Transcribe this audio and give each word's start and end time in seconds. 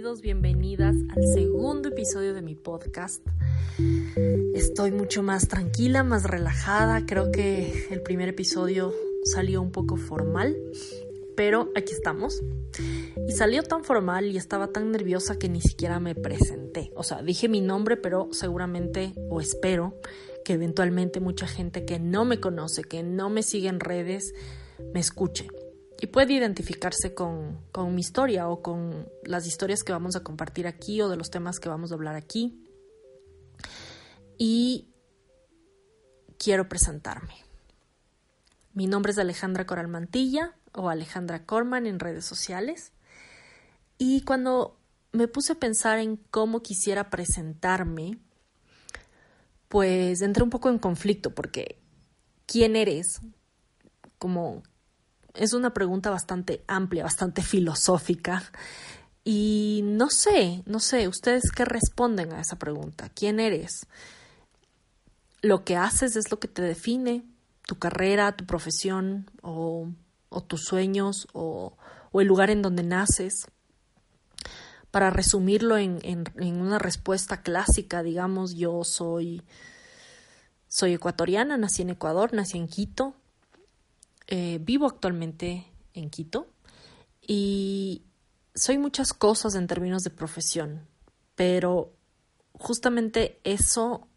bienvenidos, 0.00 0.22
bienvenidas 0.22 0.96
al 1.14 1.26
segundo 1.26 1.90
episodio 1.90 2.32
de 2.32 2.40
mi 2.40 2.54
podcast. 2.54 3.22
Estoy 4.54 4.92
mucho 4.92 5.22
más 5.22 5.46
tranquila, 5.46 6.02
más 6.04 6.24
relajada. 6.24 7.04
Creo 7.04 7.30
que 7.30 7.86
el 7.90 8.00
primer 8.00 8.30
episodio 8.30 8.94
salió 9.24 9.60
un 9.60 9.70
poco 9.72 9.98
formal, 9.98 10.56
pero 11.36 11.70
aquí 11.76 11.92
estamos. 11.92 12.42
Y 13.28 13.32
salió 13.32 13.62
tan 13.62 13.84
formal 13.84 14.24
y 14.24 14.38
estaba 14.38 14.68
tan 14.68 14.90
nerviosa 14.90 15.38
que 15.38 15.50
ni 15.50 15.60
siquiera 15.60 16.00
me 16.00 16.14
presenté. 16.14 16.90
O 16.94 17.02
sea, 17.02 17.20
dije 17.20 17.50
mi 17.50 17.60
nombre, 17.60 17.98
pero 17.98 18.28
seguramente 18.32 19.12
o 19.28 19.38
espero 19.38 20.00
que 20.46 20.54
eventualmente 20.54 21.20
mucha 21.20 21.46
gente 21.46 21.84
que 21.84 21.98
no 21.98 22.24
me 22.24 22.40
conoce, 22.40 22.84
que 22.84 23.02
no 23.02 23.28
me 23.28 23.42
sigue 23.42 23.68
en 23.68 23.80
redes, 23.80 24.32
me 24.94 25.00
escuche 25.00 25.46
y 26.00 26.06
puede 26.06 26.32
identificarse 26.32 27.12
con, 27.14 27.58
con, 27.72 27.94
mi 27.94 28.00
historia 28.00 28.48
o 28.48 28.62
con 28.62 29.06
las 29.22 29.46
historias 29.46 29.84
que 29.84 29.92
vamos 29.92 30.16
a 30.16 30.22
compartir 30.22 30.66
aquí 30.66 31.02
o 31.02 31.10
de 31.10 31.16
los 31.16 31.30
temas 31.30 31.60
que 31.60 31.68
vamos 31.68 31.92
a 31.92 31.94
hablar 31.94 32.16
aquí. 32.16 32.66
Y 34.38 34.88
quiero 36.38 36.70
presentarme. 36.70 37.34
Mi 38.72 38.86
nombre 38.86 39.12
es 39.12 39.18
Alejandra 39.18 39.66
Coral 39.66 39.88
Mantilla 39.88 40.54
o 40.72 40.88
Alejandra 40.88 41.44
Corman 41.44 41.86
en 41.86 42.00
redes 42.00 42.24
sociales. 42.24 42.92
Y 43.98 44.22
cuando 44.22 44.78
me 45.12 45.28
puse 45.28 45.52
a 45.52 45.60
pensar 45.60 45.98
en 45.98 46.16
cómo 46.16 46.62
quisiera 46.62 47.10
presentarme, 47.10 48.16
pues 49.68 50.22
entré 50.22 50.42
un 50.42 50.50
poco 50.50 50.70
en 50.70 50.78
conflicto 50.78 51.34
porque 51.34 51.78
¿quién 52.46 52.74
eres? 52.74 53.20
Como 54.18 54.62
es 55.34 55.52
una 55.52 55.72
pregunta 55.72 56.10
bastante 56.10 56.64
amplia, 56.66 57.04
bastante 57.04 57.42
filosófica. 57.42 58.42
Y 59.24 59.82
no 59.84 60.08
sé, 60.10 60.62
no 60.66 60.80
sé, 60.80 61.08
ustedes 61.08 61.50
qué 61.54 61.64
responden 61.64 62.32
a 62.32 62.40
esa 62.40 62.58
pregunta. 62.58 63.10
¿Quién 63.10 63.38
eres? 63.38 63.86
¿Lo 65.42 65.64
que 65.64 65.76
haces 65.76 66.16
es 66.16 66.30
lo 66.30 66.40
que 66.40 66.48
te 66.48 66.62
define? 66.62 67.24
¿Tu 67.66 67.78
carrera, 67.78 68.36
tu 68.36 68.46
profesión 68.46 69.30
o, 69.42 69.88
tus 70.46 70.64
sueños 70.64 71.28
o, 71.32 71.76
el 72.14 72.26
lugar 72.26 72.50
en 72.50 72.62
donde 72.62 72.82
naces? 72.82 73.46
Para 74.90 75.10
resumirlo 75.10 75.76
en, 75.78 76.00
en, 76.02 76.24
en 76.36 76.60
una 76.60 76.78
respuesta 76.78 77.42
clásica, 77.42 78.02
digamos, 78.02 78.54
yo 78.54 78.82
soy, 78.84 79.42
soy 80.66 80.94
ecuatoriana, 80.94 81.56
nací 81.56 81.82
en 81.82 81.90
Ecuador, 81.90 82.34
nací 82.34 82.58
en 82.58 82.66
Quito, 82.66 83.14
eh, 84.30 84.58
vivo 84.62 84.86
actualmente 84.86 85.66
en 85.92 86.08
Quito 86.08 86.46
y 87.20 88.04
soy 88.54 88.78
muchas 88.78 89.12
cosas 89.12 89.54
en 89.54 89.66
términos 89.66 90.02
de 90.02 90.10
profesión, 90.10 90.86
pero 91.34 91.92
justamente 92.52 93.40
eso 93.44 94.08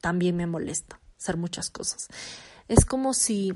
también 0.00 0.36
me 0.36 0.46
molesta, 0.46 1.00
ser 1.16 1.36
muchas 1.36 1.70
cosas. 1.70 2.08
Es 2.68 2.84
como 2.84 3.14
si 3.14 3.54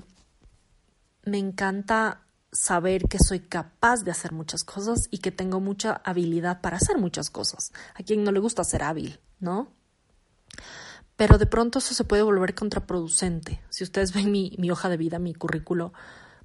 me 1.24 1.38
encanta 1.38 2.22
saber 2.52 3.04
que 3.04 3.18
soy 3.18 3.40
capaz 3.40 4.02
de 4.02 4.10
hacer 4.10 4.32
muchas 4.32 4.64
cosas 4.64 5.08
y 5.10 5.18
que 5.18 5.30
tengo 5.30 5.60
mucha 5.60 6.00
habilidad 6.04 6.60
para 6.60 6.76
hacer 6.76 6.98
muchas 6.98 7.30
cosas. 7.30 7.72
A 7.94 8.02
quien 8.02 8.24
no 8.24 8.32
le 8.32 8.40
gusta 8.40 8.64
ser 8.64 8.82
hábil, 8.82 9.20
¿no? 9.40 9.72
Pero 11.16 11.38
de 11.38 11.46
pronto 11.46 11.78
eso 11.78 11.94
se 11.94 12.04
puede 12.04 12.22
volver 12.22 12.54
contraproducente. 12.54 13.60
Si 13.70 13.84
ustedes 13.84 14.12
ven 14.12 14.30
mi, 14.30 14.54
mi 14.58 14.70
hoja 14.70 14.88
de 14.88 14.98
vida, 14.98 15.18
mi 15.18 15.34
currículo, 15.34 15.92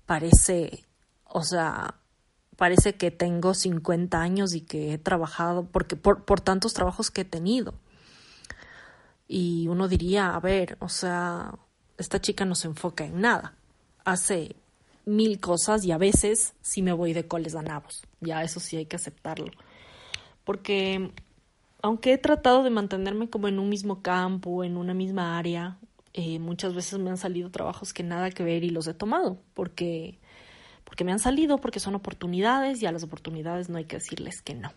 parece, 0.06 0.86
o 1.26 1.44
sea, 1.44 1.96
parece 2.56 2.96
que 2.96 3.12
tengo 3.12 3.54
50 3.54 4.22
años 4.22 4.54
y 4.54 4.62
que 4.62 4.94
he 4.94 4.98
trabajado, 4.98 5.66
porque 5.66 5.96
por, 5.96 6.24
por 6.24 6.42
tantos 6.42 6.74
trabajos 6.74 7.12
que 7.12 7.22
he 7.22 7.26
tenido. 7.26 7.74
Y 9.28 9.68
uno 9.68 9.88
diría, 9.88 10.36
a 10.36 10.40
ver, 10.40 10.78
o 10.80 10.90
sea, 10.90 11.54
esta 11.98 12.22
chica 12.22 12.46
no 12.46 12.56
se 12.56 12.68
enfoca 12.68 13.06
en 13.06 13.22
nada. 13.22 13.56
Hace 14.06 14.56
mil 15.06 15.40
cosas 15.40 15.84
y 15.86 15.92
a 15.92 15.98
veces 15.98 16.54
sí 16.62 16.82
me 16.82 16.94
voy 16.94 17.14
de 17.14 17.28
coles 17.28 17.56
a 17.56 17.62
nabos. 17.62 18.04
Ya 18.20 18.44
eso 18.44 18.60
sí 18.60 18.78
hay 18.78 18.86
que 18.86 18.96
aceptarlo. 18.96 19.52
Porque 20.44 21.12
aunque 21.82 22.14
he 22.14 22.18
tratado 22.18 22.64
de 22.64 22.70
mantenerme 22.70 23.30
como 23.30 23.48
en 23.48 23.60
un 23.60 23.70
mismo 23.70 24.02
campo, 24.02 24.64
en 24.64 24.78
una 24.78 24.94
misma 24.94 25.38
área, 25.38 25.78
eh, 26.14 26.40
muchas 26.40 26.74
veces 26.74 27.00
me 27.00 27.10
han 27.10 27.18
salido 27.18 27.50
trabajos 27.50 27.94
que 27.94 28.04
nada 28.04 28.32
que 28.32 28.44
ver 28.44 28.64
y 28.64 28.70
los 28.70 28.88
he 28.88 28.94
tomado, 28.94 29.38
porque, 29.54 30.20
porque 30.84 31.04
me 31.04 31.12
han 31.12 31.20
salido, 31.20 31.58
porque 31.58 31.80
son 31.80 31.96
oportunidades 31.96 32.82
y 32.82 32.86
a 32.86 32.92
las 32.92 33.04
oportunidades 33.04 33.70
no 33.70 33.78
hay 33.78 33.86
que 33.86 33.98
decirles 33.98 34.42
que 34.42 34.56
no. 34.56 34.72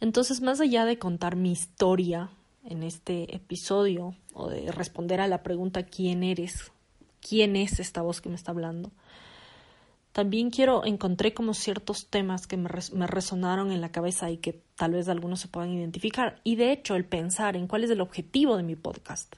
Entonces, 0.00 0.40
más 0.40 0.60
allá 0.60 0.84
de 0.84 0.98
contar 0.98 1.36
mi 1.36 1.52
historia 1.52 2.30
en 2.64 2.82
este 2.82 3.34
episodio 3.34 4.14
o 4.32 4.48
de 4.48 4.70
responder 4.72 5.20
a 5.20 5.28
la 5.28 5.42
pregunta 5.42 5.84
¿quién 5.84 6.22
eres? 6.22 6.72
¿Quién 7.20 7.56
es 7.56 7.78
esta 7.78 8.02
voz 8.02 8.20
que 8.20 8.28
me 8.28 8.34
está 8.34 8.50
hablando? 8.50 8.90
También 10.12 10.50
quiero, 10.50 10.84
encontré 10.84 11.32
como 11.32 11.54
ciertos 11.54 12.08
temas 12.08 12.46
que 12.46 12.58
me, 12.58 12.68
resonaron 12.68 13.72
en 13.72 13.80
la 13.80 13.92
cabeza 13.92 14.30
y 14.30 14.36
que 14.36 14.62
tal 14.76 14.92
vez 14.92 15.08
algunos 15.08 15.40
se 15.40 15.48
puedan 15.48 15.72
identificar. 15.72 16.40
Y 16.44 16.56
de 16.56 16.70
hecho, 16.70 16.96
el 16.96 17.06
pensar 17.06 17.56
en 17.56 17.66
cuál 17.66 17.84
es 17.84 17.90
el 17.90 18.02
objetivo 18.02 18.56
de 18.56 18.62
mi 18.62 18.76
podcast 18.76 19.34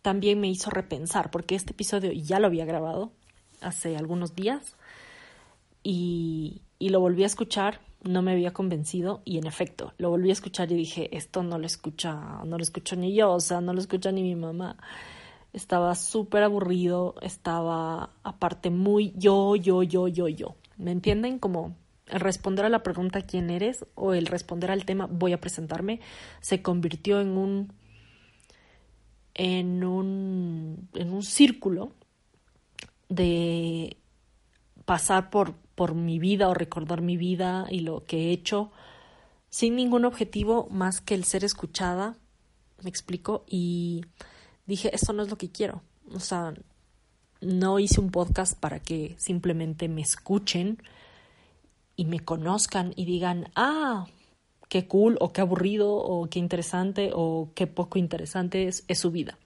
también 0.00 0.40
me 0.40 0.48
hizo 0.48 0.70
repensar, 0.70 1.30
porque 1.30 1.54
este 1.54 1.72
episodio 1.72 2.10
ya 2.12 2.40
lo 2.40 2.46
había 2.46 2.64
grabado 2.64 3.12
hace 3.60 3.98
algunos 3.98 4.34
días 4.34 4.76
y, 5.82 6.62
y 6.78 6.88
lo 6.88 7.00
volví 7.00 7.22
a 7.22 7.26
escuchar, 7.26 7.82
no 8.02 8.22
me 8.22 8.32
había 8.32 8.54
convencido 8.54 9.20
y 9.26 9.36
en 9.36 9.46
efecto, 9.46 9.92
lo 9.98 10.08
volví 10.08 10.30
a 10.30 10.32
escuchar 10.32 10.72
y 10.72 10.76
dije, 10.76 11.14
esto 11.14 11.42
no 11.42 11.58
lo 11.58 11.66
escucha, 11.66 12.14
no 12.46 12.56
lo 12.56 12.62
escucho 12.62 12.96
ni 12.96 13.14
yo, 13.14 13.32
o 13.32 13.40
sea, 13.40 13.60
no 13.60 13.74
lo 13.74 13.80
escucha 13.80 14.10
ni 14.10 14.22
mi 14.22 14.36
mamá 14.36 14.78
estaba 15.52 15.94
súper 15.94 16.42
aburrido, 16.42 17.14
estaba 17.22 18.10
aparte 18.22 18.70
muy 18.70 19.12
yo, 19.16 19.56
yo, 19.56 19.82
yo, 19.82 20.08
yo, 20.08 20.28
yo. 20.28 20.56
¿Me 20.76 20.92
entienden? 20.92 21.38
Como 21.38 21.76
el 22.06 22.20
responder 22.20 22.64
a 22.64 22.68
la 22.68 22.82
pregunta 22.82 23.22
quién 23.22 23.50
eres 23.50 23.84
o 23.94 24.14
el 24.14 24.26
responder 24.26 24.70
al 24.70 24.84
tema 24.84 25.06
voy 25.06 25.32
a 25.32 25.40
presentarme 25.40 26.00
se 26.40 26.60
convirtió 26.60 27.20
en 27.20 27.36
un 27.36 27.72
en 29.34 29.84
un 29.84 30.88
en 30.94 31.12
un 31.12 31.22
círculo 31.22 31.92
de 33.08 33.96
pasar 34.84 35.30
por 35.30 35.54
por 35.76 35.94
mi 35.94 36.18
vida 36.18 36.48
o 36.48 36.54
recordar 36.54 37.00
mi 37.00 37.16
vida 37.16 37.66
y 37.70 37.80
lo 37.80 38.04
que 38.04 38.28
he 38.28 38.32
hecho 38.32 38.72
sin 39.50 39.74
ningún 39.74 40.04
objetivo 40.04 40.68
más 40.70 41.00
que 41.00 41.14
el 41.14 41.24
ser 41.24 41.44
escuchada, 41.44 42.16
me 42.82 42.88
explico, 42.88 43.44
y 43.48 44.02
dije, 44.70 44.94
esto 44.94 45.12
no 45.12 45.22
es 45.22 45.28
lo 45.28 45.36
que 45.36 45.50
quiero. 45.50 45.82
O 46.14 46.20
sea, 46.20 46.54
no 47.40 47.78
hice 47.78 48.00
un 48.00 48.10
podcast 48.10 48.58
para 48.58 48.80
que 48.80 49.14
simplemente 49.18 49.88
me 49.88 50.00
escuchen 50.00 50.82
y 51.96 52.06
me 52.06 52.20
conozcan 52.20 52.92
y 52.96 53.04
digan, 53.04 53.50
ah, 53.54 54.06
qué 54.68 54.86
cool 54.86 55.18
o 55.20 55.32
qué 55.32 55.42
aburrido 55.42 55.92
o 55.92 56.28
qué 56.30 56.38
interesante 56.38 57.10
o 57.14 57.50
qué 57.54 57.66
poco 57.66 57.98
interesante 57.98 58.68
es, 58.68 58.84
es 58.88 58.98
su 58.98 59.10
vida. 59.10 59.38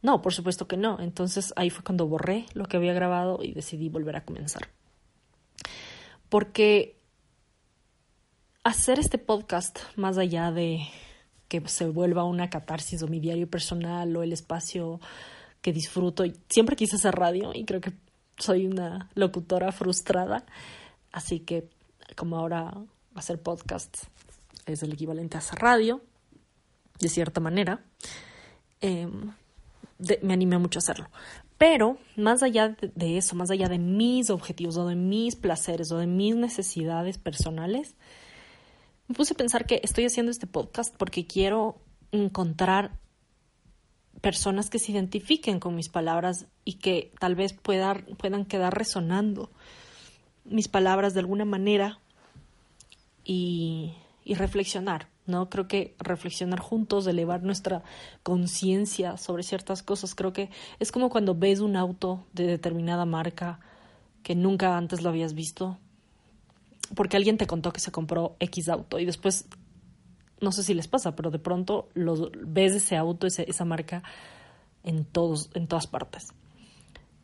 No, 0.00 0.22
por 0.22 0.32
supuesto 0.32 0.68
que 0.68 0.76
no. 0.76 1.00
Entonces 1.00 1.52
ahí 1.56 1.70
fue 1.70 1.84
cuando 1.84 2.06
borré 2.06 2.46
lo 2.54 2.66
que 2.66 2.76
había 2.76 2.92
grabado 2.92 3.40
y 3.42 3.52
decidí 3.52 3.88
volver 3.88 4.16
a 4.16 4.24
comenzar. 4.24 4.68
Porque 6.28 7.00
hacer 8.62 8.98
este 8.98 9.18
podcast, 9.18 9.80
más 9.96 10.18
allá 10.18 10.50
de 10.50 10.86
que 11.62 11.68
se 11.68 11.86
vuelva 11.86 12.24
una 12.24 12.50
catarsis 12.50 13.02
o 13.02 13.08
mi 13.08 13.20
diario 13.20 13.48
personal 13.48 14.16
o 14.16 14.22
el 14.22 14.32
espacio 14.32 15.00
que 15.60 15.72
disfruto. 15.72 16.24
Siempre 16.48 16.76
quise 16.76 16.96
hacer 16.96 17.14
radio 17.14 17.52
y 17.54 17.64
creo 17.64 17.80
que 17.80 17.92
soy 18.38 18.66
una 18.66 19.08
locutora 19.14 19.72
frustrada, 19.72 20.44
así 21.12 21.40
que 21.40 21.68
como 22.16 22.38
ahora 22.38 22.74
hacer 23.14 23.40
podcast 23.40 24.04
es 24.66 24.82
el 24.82 24.92
equivalente 24.92 25.36
a 25.36 25.40
hacer 25.40 25.58
radio, 25.58 26.00
de 26.98 27.08
cierta 27.08 27.40
manera, 27.40 27.80
eh, 28.80 29.08
de, 29.98 30.18
me 30.22 30.34
animé 30.34 30.58
mucho 30.58 30.78
a 30.78 30.80
hacerlo. 30.80 31.08
Pero 31.56 31.98
más 32.16 32.42
allá 32.42 32.70
de, 32.70 32.90
de 32.94 33.16
eso, 33.16 33.36
más 33.36 33.50
allá 33.50 33.68
de 33.68 33.78
mis 33.78 34.30
objetivos 34.30 34.76
o 34.76 34.86
de 34.86 34.96
mis 34.96 35.36
placeres 35.36 35.92
o 35.92 35.98
de 35.98 36.06
mis 36.06 36.34
necesidades 36.34 37.18
personales, 37.18 37.94
me 39.08 39.14
puse 39.14 39.34
a 39.34 39.36
pensar 39.36 39.66
que 39.66 39.80
estoy 39.82 40.04
haciendo 40.04 40.30
este 40.30 40.46
podcast 40.46 40.94
porque 40.96 41.26
quiero 41.26 41.80
encontrar 42.12 42.98
personas 44.20 44.70
que 44.70 44.78
se 44.78 44.92
identifiquen 44.92 45.60
con 45.60 45.74
mis 45.74 45.88
palabras 45.88 46.46
y 46.64 46.74
que 46.74 47.12
tal 47.20 47.34
vez 47.34 47.52
puedan 47.52 48.44
quedar 48.46 48.76
resonando 48.76 49.50
mis 50.44 50.68
palabras 50.68 51.12
de 51.14 51.20
alguna 51.20 51.44
manera 51.44 51.98
y, 53.24 53.94
y 54.24 54.34
reflexionar, 54.34 55.08
¿no? 55.26 55.50
Creo 55.50 55.68
que 55.68 55.94
reflexionar 55.98 56.60
juntos, 56.60 57.06
elevar 57.06 57.42
nuestra 57.42 57.82
conciencia 58.22 59.18
sobre 59.18 59.42
ciertas 59.42 59.82
cosas, 59.82 60.14
creo 60.14 60.32
que 60.32 60.50
es 60.78 60.90
como 60.92 61.10
cuando 61.10 61.34
ves 61.34 61.60
un 61.60 61.76
auto 61.76 62.24
de 62.32 62.46
determinada 62.46 63.04
marca 63.04 63.60
que 64.22 64.34
nunca 64.34 64.76
antes 64.78 65.02
lo 65.02 65.10
habías 65.10 65.34
visto 65.34 65.78
porque 66.94 67.16
alguien 67.16 67.38
te 67.38 67.46
contó 67.46 67.72
que 67.72 67.80
se 67.80 67.92
compró 67.92 68.36
X 68.40 68.68
auto 68.68 68.98
y 68.98 69.04
después, 69.04 69.46
no 70.40 70.52
sé 70.52 70.62
si 70.62 70.74
les 70.74 70.88
pasa, 70.88 71.16
pero 71.16 71.30
de 71.30 71.38
pronto 71.38 71.88
los, 71.94 72.30
ves 72.46 72.74
ese 72.74 72.96
auto, 72.96 73.26
esa 73.26 73.64
marca 73.64 74.02
en, 74.82 75.04
todos, 75.04 75.50
en 75.54 75.66
todas 75.66 75.86
partes. 75.86 76.32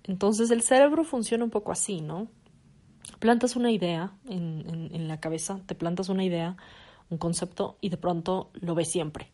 Entonces 0.05 0.51
el 0.51 0.63
cerebro 0.63 1.05
funciona 1.05 1.45
un 1.45 1.51
poco 1.51 1.73
así, 1.73 2.01
¿no? 2.01 2.29
Plantas 3.19 3.57
una 3.57 3.71
idea 3.71 4.13
en, 4.29 4.91
en 4.93 5.09
la 5.09 5.21
cabeza, 5.21 5.61
te 5.67 5.75
plantas 5.75 6.09
una 6.09 6.25
idea, 6.25 6.57
un 7.11 7.19
concepto 7.19 7.77
y 7.81 7.91
de 7.91 7.97
pronto 7.97 8.51
lo 8.55 8.75
ves 8.75 8.89
siempre. 8.89 9.29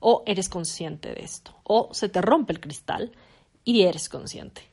O 0.00 0.22
eres 0.26 0.48
consciente 0.48 1.14
de 1.14 1.22
esto. 1.22 1.54
O 1.64 1.88
se 1.92 2.08
te 2.08 2.20
rompe 2.20 2.52
el 2.52 2.60
cristal 2.60 3.12
y 3.64 3.82
eres 3.82 4.08
consciente 4.08 4.72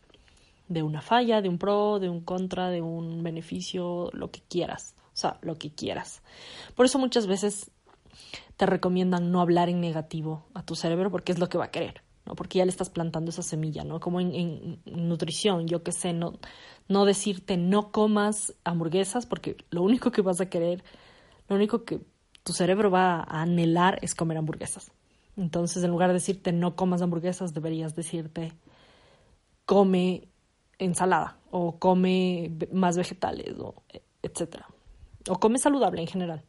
de 0.70 0.84
una 0.84 1.02
falla, 1.02 1.42
de 1.42 1.50
un 1.50 1.58
pro, 1.58 2.00
de 2.00 2.10
un 2.10 2.22
contra, 2.22 2.70
de 2.70 2.82
un 2.82 3.22
beneficio, 3.24 4.10
lo 4.14 4.32
que 4.32 4.42
quieras. 4.48 4.96
O 5.20 5.22
sea, 5.22 5.38
lo 5.42 5.58
que 5.58 5.70
quieras. 5.70 6.24
Por 6.76 6.86
eso 6.86 6.98
muchas 6.98 7.28
veces 7.28 7.72
te 8.56 8.66
recomiendan 8.66 9.34
no 9.34 9.42
hablar 9.42 9.68
en 9.68 9.82
negativo 9.82 10.46
a 10.54 10.64
tu 10.64 10.76
cerebro 10.76 11.12
porque 11.12 11.34
es 11.34 11.40
lo 11.40 11.50
que 11.50 11.58
va 11.58 11.66
a 11.66 11.72
querer, 11.72 12.04
¿no? 12.26 12.36
Porque 12.36 12.60
ya 12.60 12.64
le 12.64 12.72
estás 12.72 12.90
plantando 12.90 13.30
esa 13.30 13.42
semilla, 13.42 13.84
¿no? 13.84 14.00
Como 14.00 14.22
en, 14.22 14.80
nutrición, 14.86 15.68
yo 15.68 15.84
qué 15.84 15.92
sé, 15.92 16.14
no, 16.14 16.40
no 16.88 17.04
decirte 17.04 17.58
no 17.58 17.92
comas 17.92 18.54
hamburguesas 18.64 19.26
porque 19.26 19.58
lo 19.72 19.84
único 19.84 20.10
que 20.10 20.22
vas 20.22 20.40
a 20.40 20.50
querer, 20.50 20.86
lo 21.50 21.58
único 21.58 21.84
que 21.84 22.00
tu 22.44 22.54
cerebro 22.54 22.90
va 22.90 23.16
a 23.16 23.42
anhelar 23.42 24.00
es 24.02 24.16
comer 24.16 24.38
hamburguesas. 24.38 24.94
Entonces, 25.36 25.84
en 25.84 25.92
lugar 25.92 26.12
de 26.12 26.14
decirte 26.14 26.54
no 26.54 26.78
comas 26.78 27.02
hamburguesas, 27.02 27.54
deberías 27.54 27.94
decirte 27.94 28.54
come 29.66 30.30
ensalada 30.78 31.38
o 31.52 31.78
come 31.78 32.58
más 32.72 32.96
vegetales 32.96 33.60
o 33.60 33.84
etcétera. 34.24 34.66
O 35.28 35.40
come 35.40 35.60
saludable 35.60 36.02
en 36.02 36.08
general. 36.08 36.44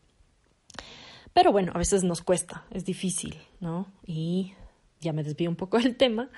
Pero 1.32 1.52
bueno, 1.52 1.72
a 1.74 1.78
veces 1.78 2.04
nos 2.04 2.22
cuesta, 2.22 2.64
es 2.70 2.84
difícil, 2.84 3.38
¿no? 3.60 3.86
Y 4.04 4.54
ya 5.00 5.12
me 5.12 5.22
desvío 5.22 5.48
un 5.48 5.56
poco 5.56 5.78
del 5.78 5.96
tema. 5.96 6.28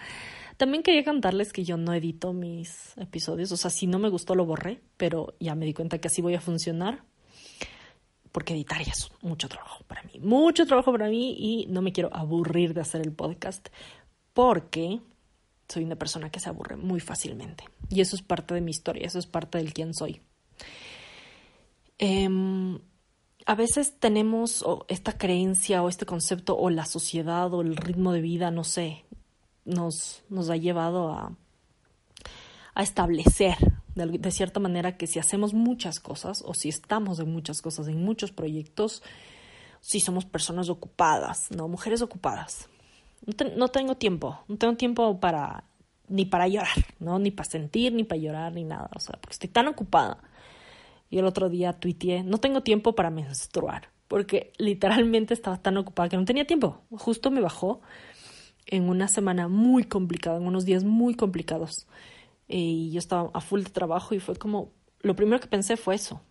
También 0.57 0.83
quería 0.83 1.05
contarles 1.05 1.53
que 1.53 1.65
yo 1.65 1.77
no 1.77 1.95
edito 1.95 2.33
mis 2.33 2.97
episodios, 2.99 3.51
o 3.53 3.57
sea, 3.57 3.71
si 3.71 3.87
no 3.87 3.99
me 3.99 4.11
gustó 4.11 4.35
lo 4.35 4.45
borré, 4.45 4.81
pero 4.97 5.35
ya 5.41 5.55
me 5.55 5.65
di 5.65 5.73
cuenta 5.73 5.99
que 5.99 6.09
así 6.09 6.21
voy 6.21 6.35
a 6.35 6.41
funcionar, 6.41 7.05
porque 8.33 8.55
editar 8.55 8.83
ya 8.83 8.93
es 8.93 9.11
mucho 9.23 9.49
trabajo 9.49 9.83
para 9.85 10.03
mí, 10.05 10.21
mucho 10.21 10.67
trabajo 10.67 10.93
para 10.93 11.09
mí 11.09 11.35
y 11.39 11.67
no 11.67 11.83
me 11.83 11.93
quiero 11.93 12.11
aburrir 12.15 12.75
de 12.75 12.83
hacer 12.83 13.01
el 13.01 13.13
podcast, 13.13 13.69
porque 14.35 15.01
soy 15.69 15.85
una 15.85 15.97
persona 15.97 16.31
que 16.31 16.39
se 16.39 16.51
aburre 16.51 16.77
muy 16.77 17.01
fácilmente. 17.01 17.65
Y 17.89 18.01
eso 18.03 18.15
es 18.15 18.23
parte 18.23 18.55
de 18.55 18.61
mi 18.61 18.71
historia, 18.71 19.07
eso 19.07 19.19
es 19.19 19.27
parte 19.27 19.59
del 19.59 19.73
quién 19.73 19.95
soy. 19.95 20.21
Em, 21.99 22.79
a 23.47 23.55
veces 23.55 23.99
tenemos 23.99 24.65
esta 24.89 25.19
creencia 25.19 25.83
o 25.83 25.89
este 25.89 26.07
concepto 26.07 26.57
o 26.57 26.71
la 26.71 26.87
sociedad 26.87 27.53
o 27.53 27.63
el 27.63 27.77
ritmo 27.77 28.13
de 28.13 28.21
vida, 28.21 28.51
no 28.51 28.65
sé, 28.65 29.05
nos, 29.65 30.23
nos 30.29 30.51
ha 30.51 30.57
llevado 30.57 31.11
a, 31.11 31.33
a 32.75 32.83
establecer 32.83 33.57
de, 33.95 34.31
cierta 34.31 34.59
manera 34.59 34.97
que 34.97 35.07
si 35.07 35.19
hacemos 35.19 35.55
muchas 35.55 36.01
cosas 36.01 36.43
o 36.47 36.55
si 36.55 36.69
estamos 36.69 37.21
en 37.21 37.33
muchas 37.33 37.61
cosas, 37.63 37.89
en 37.89 38.03
muchos 38.03 38.33
proyectos, 38.33 39.03
si 39.81 40.01
somos 40.01 40.25
personas 40.25 40.69
ocupadas, 40.69 41.51
¿no? 41.51 41.69
Mujeres 41.69 42.03
ocupadas 42.03 42.69
no, 43.57 43.69
tengo 43.69 43.97
tiempo, 43.97 44.41
no 44.49 44.57
tengo 44.57 44.77
tiempo 44.77 45.21
para 45.21 45.65
ni 46.09 46.27
para 46.27 46.49
llorar, 46.49 46.77
¿no? 46.99 47.19
Ni 47.19 47.31
para 47.31 47.49
sentir, 47.49 47.93
ni 47.93 48.05
para 48.05 48.21
llorar, 48.21 48.53
ni 48.53 48.65
nada, 48.65 48.91
o 48.95 49.01
sea, 49.01 49.17
porque 49.21 49.33
estoy 49.33 49.49
tan 49.49 49.69
ocupada. 49.69 50.19
Y 51.13 51.19
el 51.19 51.27
otro 51.27 51.51
día 51.51 51.75
tuiteé, 51.75 52.23
no 52.23 52.39
tengo 52.39 52.63
tiempo 52.63 52.95
para 52.95 53.11
menstruar, 53.11 53.91
porque 54.09 54.51
literalmente 54.57 55.35
estaba 55.35 55.61
tan 55.61 55.77
ocupada 55.77 56.09
que 56.09 56.17
no 56.17 56.25
tenía 56.25 56.47
tiempo. 56.47 56.81
Justo 56.91 57.31
me 57.31 57.43
bajó 57.43 57.83
en 58.65 58.89
una 58.89 59.09
semana 59.09 59.47
muy 59.47 59.85
complicada, 59.85 60.39
en 60.39 60.47
unos 60.47 60.65
días 60.65 60.85
muy 60.85 61.15
complicados. 61.15 61.87
Y 62.49 62.93
yo 62.93 62.99
estaba 62.99 63.29
a 63.35 63.43
full 63.43 63.61
de 63.61 63.69
trabajo 63.69 64.15
y 64.15 64.21
fue 64.21 64.37
como, 64.37 64.73
lo 65.01 65.15
primero 65.15 65.39
que 65.39 65.49
pensé 65.49 65.77
fue 65.77 65.97
eso, 65.97 66.23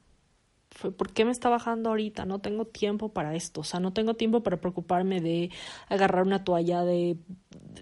¿por 0.98 1.13
qué 1.13 1.25
me 1.25 1.31
está 1.31 1.48
bajando 1.50 1.89
ahorita? 1.89 2.25
No 2.25 2.39
tengo 2.39 2.66
tiempo 2.66 3.13
para 3.13 3.36
esto, 3.36 3.62
o 3.62 3.63
sea, 3.63 3.80
no 3.80 3.94
tengo 3.94 4.16
tiempo 4.16 4.42
para 4.42 4.62
preocuparme 4.62 5.22
de 5.22 5.51
agarrar 5.89 6.25
una 6.25 6.44
toalla, 6.44 6.83
de 6.83 7.18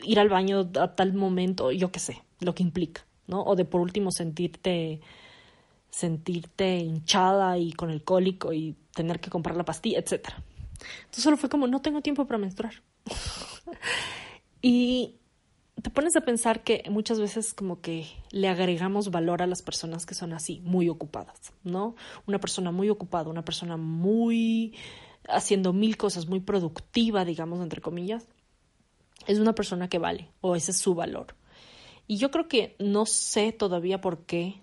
ir 0.03 0.19
al 0.19 0.27
baño 0.27 0.69
a 0.77 0.95
tal 0.95 1.13
momento, 1.13 1.71
yo 1.71 1.93
qué 1.93 1.99
sé, 2.01 2.21
lo 2.41 2.53
que 2.55 2.63
implica, 2.63 3.05
¿no? 3.25 3.41
O 3.43 3.55
de 3.55 3.63
por 3.63 3.79
último 3.79 4.11
sentirte 4.11 4.99
sentirte 5.89 6.77
hinchada 6.77 7.57
y 7.57 7.73
con 7.73 7.89
el 7.89 8.03
cólico 8.03 8.53
y 8.53 8.75
tener 8.93 9.19
que 9.19 9.29
comprar 9.29 9.55
la 9.55 9.65
pastilla, 9.65 9.99
etcétera. 9.99 10.43
Entonces 11.01 11.23
solo 11.23 11.37
fue 11.37 11.49
como 11.49 11.67
no 11.67 11.81
tengo 11.81 12.01
tiempo 12.01 12.25
para 12.25 12.37
menstruar. 12.37 12.73
y 14.61 15.19
te 15.81 15.89
pones 15.89 16.15
a 16.15 16.21
pensar 16.21 16.63
que 16.63 16.83
muchas 16.89 17.19
veces 17.19 17.53
como 17.53 17.81
que 17.81 18.07
le 18.31 18.47
agregamos 18.47 19.11
valor 19.11 19.41
a 19.41 19.47
las 19.47 19.61
personas 19.61 20.05
que 20.05 20.15
son 20.15 20.33
así, 20.33 20.61
muy 20.63 20.89
ocupadas, 20.89 21.53
¿no? 21.63 21.95
Una 22.27 22.39
persona 22.39 22.71
muy 22.71 22.89
ocupada, 22.89 23.29
una 23.29 23.45
persona 23.45 23.77
muy 23.77 24.75
haciendo 25.27 25.73
mil 25.73 25.97
cosas, 25.97 26.27
muy 26.27 26.39
productiva, 26.39 27.25
digamos, 27.25 27.61
entre 27.61 27.81
comillas, 27.81 28.25
es 29.27 29.39
una 29.39 29.53
persona 29.53 29.89
que 29.89 29.99
vale, 29.99 30.29
o 30.41 30.55
ese 30.55 30.71
es 30.71 30.77
su 30.77 30.95
valor. 30.95 31.35
Y 32.07 32.17
yo 32.17 32.31
creo 32.31 32.47
que 32.47 32.75
no 32.79 33.05
sé 33.05 33.51
todavía 33.51 34.01
por 34.01 34.25
qué 34.25 34.61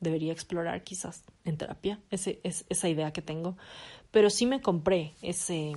debería 0.00 0.32
explorar 0.32 0.84
quizás 0.84 1.24
en 1.44 1.56
terapia 1.56 2.00
ese, 2.10 2.40
es, 2.42 2.64
esa 2.68 2.88
idea 2.88 3.12
que 3.12 3.22
tengo, 3.22 3.56
pero 4.10 4.30
sí 4.30 4.46
me 4.46 4.60
compré 4.60 5.14
ese, 5.22 5.72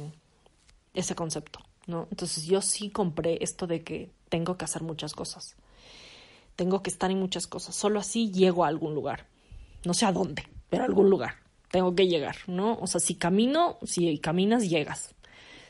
ese 0.94 1.16
concepto, 1.16 1.60
¿no? 1.88 2.08
Entonces 2.12 2.46
yo 2.46 2.62
sí 2.62 2.90
compré 2.90 3.38
esto 3.42 3.68
de 3.68 3.84
que 3.84 4.12
tengo 4.30 4.58
que 4.58 4.66
hacer 4.66 4.84
muchas 4.84 5.14
cosas. 5.14 5.56
Tengo 6.56 6.84
que 6.84 6.90
estar 6.90 7.10
en 7.10 7.20
muchas 7.20 7.48
cosas. 7.48 7.76
Solo 7.76 8.00
así 8.00 8.32
llego 8.32 8.66
a 8.66 8.68
algún 8.68 8.94
lugar. 8.94 9.28
No 9.86 9.94
sé 9.94 10.06
a 10.06 10.12
dónde, 10.12 10.44
pero 10.70 10.84
a 10.84 10.86
algún 10.86 11.10
lugar. 11.10 11.36
Tengo 11.72 11.96
que 11.96 12.08
llegar, 12.08 12.36
¿no? 12.48 12.78
O 12.82 12.88
sea, 12.88 13.00
si 13.00 13.16
camino, 13.16 13.78
si 13.84 14.18
caminas, 14.20 14.70
llegas. 14.70 15.16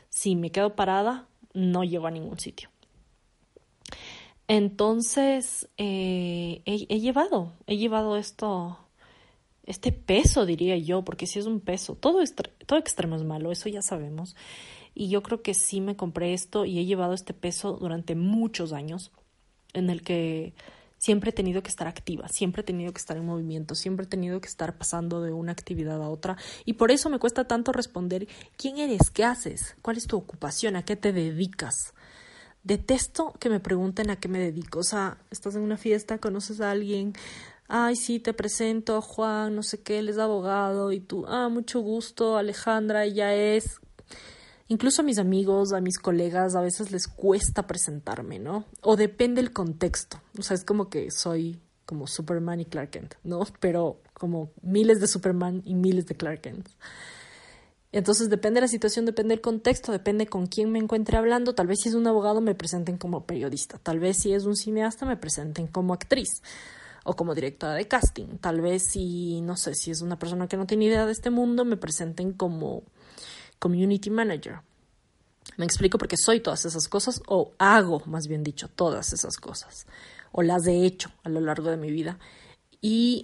Si 0.08 0.34
me 0.34 0.50
quedo 0.50 0.74
parada, 0.74 1.28
no 1.52 1.84
llego 1.84 2.06
a 2.06 2.10
ningún 2.10 2.38
sitio. 2.40 2.70
Entonces, 4.52 5.68
eh, 5.76 6.62
he, 6.64 6.98
llevado, 6.98 7.52
he 7.68 7.76
llevado 7.76 8.16
esto, 8.16 8.80
este 9.64 9.92
peso, 9.92 10.44
diría 10.44 10.76
yo, 10.76 11.04
porque 11.04 11.28
si 11.28 11.38
es 11.38 11.46
un 11.46 11.60
peso, 11.60 11.94
todo, 11.94 12.18
todo 12.66 12.80
extremo 12.80 13.14
es 13.14 13.22
malo, 13.22 13.52
eso 13.52 13.68
ya 13.68 13.80
sabemos. 13.80 14.34
Y 14.92 15.08
yo 15.08 15.22
creo 15.22 15.40
que 15.40 15.54
sí 15.54 15.80
me 15.80 15.94
compré 15.94 16.34
esto 16.34 16.64
y 16.64 16.80
he 16.80 16.84
llevado 16.84 17.14
este 17.14 17.32
peso 17.32 17.74
durante 17.80 18.16
muchos 18.16 18.72
años 18.72 19.12
en 19.72 19.88
el 19.88 20.02
que 20.02 20.52
siempre 20.98 21.30
he 21.30 21.32
tenido 21.32 21.62
que 21.62 21.70
estar 21.70 21.86
activa, 21.86 22.26
siempre 22.26 22.62
he 22.62 22.64
tenido 22.64 22.92
que 22.92 22.98
estar 22.98 23.16
en 23.16 23.26
movimiento, 23.26 23.76
siempre 23.76 24.06
he 24.06 24.08
tenido 24.08 24.40
que 24.40 24.48
estar 24.48 24.76
pasando 24.76 25.22
de 25.22 25.32
una 25.32 25.52
actividad 25.52 26.02
a 26.02 26.10
otra. 26.10 26.36
Y 26.64 26.72
por 26.72 26.90
eso 26.90 27.08
me 27.08 27.20
cuesta 27.20 27.46
tanto 27.46 27.70
responder 27.70 28.26
quién 28.56 28.78
eres, 28.78 29.10
qué 29.10 29.22
haces, 29.22 29.76
cuál 29.80 29.96
es 29.96 30.08
tu 30.08 30.16
ocupación, 30.16 30.74
a 30.74 30.84
qué 30.84 30.96
te 30.96 31.12
dedicas. 31.12 31.94
Detesto 32.62 33.32
que 33.38 33.48
me 33.48 33.60
pregunten 33.60 34.10
a 34.10 34.16
qué 34.16 34.28
me 34.28 34.38
dedico, 34.38 34.80
o 34.80 34.84
sea, 34.84 35.18
estás 35.30 35.54
en 35.56 35.62
una 35.62 35.76
fiesta, 35.76 36.18
conoces 36.18 36.60
a 36.60 36.70
alguien, 36.70 37.14
ay, 37.68 37.96
sí, 37.96 38.20
te 38.20 38.34
presento 38.34 38.96
a 38.96 39.00
Juan, 39.00 39.56
no 39.56 39.62
sé 39.62 39.80
qué, 39.82 39.98
él 39.98 40.08
es 40.08 40.18
abogado 40.18 40.92
y 40.92 41.00
tú, 41.00 41.24
ah, 41.26 41.48
mucho 41.48 41.80
gusto, 41.80 42.36
Alejandra, 42.36 43.04
ella 43.04 43.34
es, 43.34 43.80
Incluso 44.70 45.02
a 45.02 45.04
mis 45.04 45.18
amigos, 45.18 45.72
a 45.72 45.80
mis 45.80 45.98
colegas, 45.98 46.54
a 46.54 46.60
veces 46.60 46.92
les 46.92 47.08
cuesta 47.08 47.66
presentarme, 47.66 48.38
¿no? 48.38 48.66
O 48.82 48.94
depende 48.94 49.40
el 49.40 49.52
contexto. 49.52 50.22
O 50.38 50.42
sea, 50.42 50.54
es 50.54 50.62
como 50.62 50.88
que 50.88 51.10
soy 51.10 51.58
como 51.86 52.06
Superman 52.06 52.60
y 52.60 52.66
Clark 52.66 52.90
Kent, 52.90 53.14
¿no? 53.24 53.40
Pero 53.58 54.00
como 54.14 54.52
miles 54.62 55.00
de 55.00 55.08
Superman 55.08 55.60
y 55.64 55.74
miles 55.74 56.06
de 56.06 56.14
Clark 56.14 56.42
Kent. 56.42 56.68
Entonces 57.92 58.30
depende 58.30 58.58
de 58.58 58.62
la 58.62 58.68
situación, 58.68 59.04
depende 59.04 59.34
del 59.34 59.40
contexto, 59.40 59.90
depende 59.90 60.26
con 60.26 60.46
quién 60.46 60.70
me 60.70 60.78
encuentre 60.78 61.16
hablando. 61.16 61.54
Tal 61.54 61.66
vez 61.66 61.80
si 61.82 61.88
es 61.88 61.94
un 61.94 62.06
abogado 62.06 62.40
me 62.40 62.54
presenten 62.54 62.98
como 62.98 63.26
periodista, 63.26 63.78
tal 63.78 63.98
vez 63.98 64.18
si 64.18 64.32
es 64.32 64.44
un 64.44 64.56
cineasta 64.56 65.06
me 65.06 65.16
presenten 65.16 65.66
como 65.66 65.92
actriz 65.92 66.42
o 67.04 67.16
como 67.16 67.34
directora 67.34 67.74
de 67.74 67.88
casting. 67.88 68.38
Tal 68.40 68.60
vez 68.60 68.84
si, 68.90 69.40
no 69.40 69.56
sé, 69.56 69.74
si 69.74 69.90
es 69.90 70.02
una 70.02 70.18
persona 70.18 70.46
que 70.46 70.56
no 70.56 70.66
tiene 70.66 70.84
idea 70.84 71.06
de 71.06 71.12
este 71.12 71.30
mundo 71.30 71.64
me 71.64 71.76
presenten 71.76 72.32
como 72.32 72.84
community 73.58 74.10
manager. 74.10 74.60
Me 75.56 75.64
explico 75.64 75.98
porque 75.98 76.16
soy 76.16 76.40
todas 76.40 76.64
esas 76.64 76.86
cosas 76.86 77.20
o 77.26 77.52
hago, 77.58 78.02
más 78.06 78.28
bien 78.28 78.44
dicho, 78.44 78.68
todas 78.68 79.12
esas 79.12 79.36
cosas 79.36 79.86
o 80.32 80.42
las 80.42 80.66
he 80.66 80.84
hecho 80.84 81.10
a 81.22 81.28
lo 81.28 81.40
largo 81.40 81.70
de 81.70 81.76
mi 81.76 81.90
vida. 81.90 82.18
Y 82.80 83.22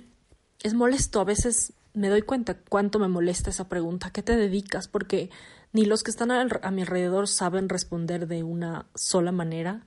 es 0.62 0.74
molesto, 0.74 1.20
a 1.20 1.24
veces 1.24 1.72
me 1.96 2.08
doy 2.08 2.22
cuenta 2.22 2.56
cuánto 2.68 2.98
me 2.98 3.08
molesta 3.08 3.50
esa 3.50 3.68
pregunta, 3.68 4.10
¿qué 4.10 4.22
te 4.22 4.36
dedicas? 4.36 4.86
Porque 4.86 5.30
ni 5.72 5.84
los 5.84 6.02
que 6.02 6.10
están 6.10 6.30
a, 6.30 6.70
mi 6.70 6.82
alrededor 6.82 7.26
saben 7.26 7.68
responder 7.68 8.28
de 8.28 8.42
una 8.42 8.86
sola 8.94 9.32
manera, 9.32 9.86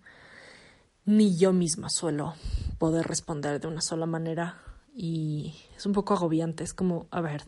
ni 1.05 1.37
yo 1.37 1.53
misma 1.53 1.89
suelo 1.89 2.35
poder 2.77 3.07
responder 3.07 3.59
de 3.59 3.67
una 3.67 3.81
sola 3.81 4.05
manera 4.05 4.61
y 4.93 5.55
es 5.77 5.85
un 5.85 5.93
poco 5.93 6.13
agobiante, 6.13 6.63
es 6.63 6.73
como, 6.73 7.07
a 7.11 7.21
ver, 7.21 7.43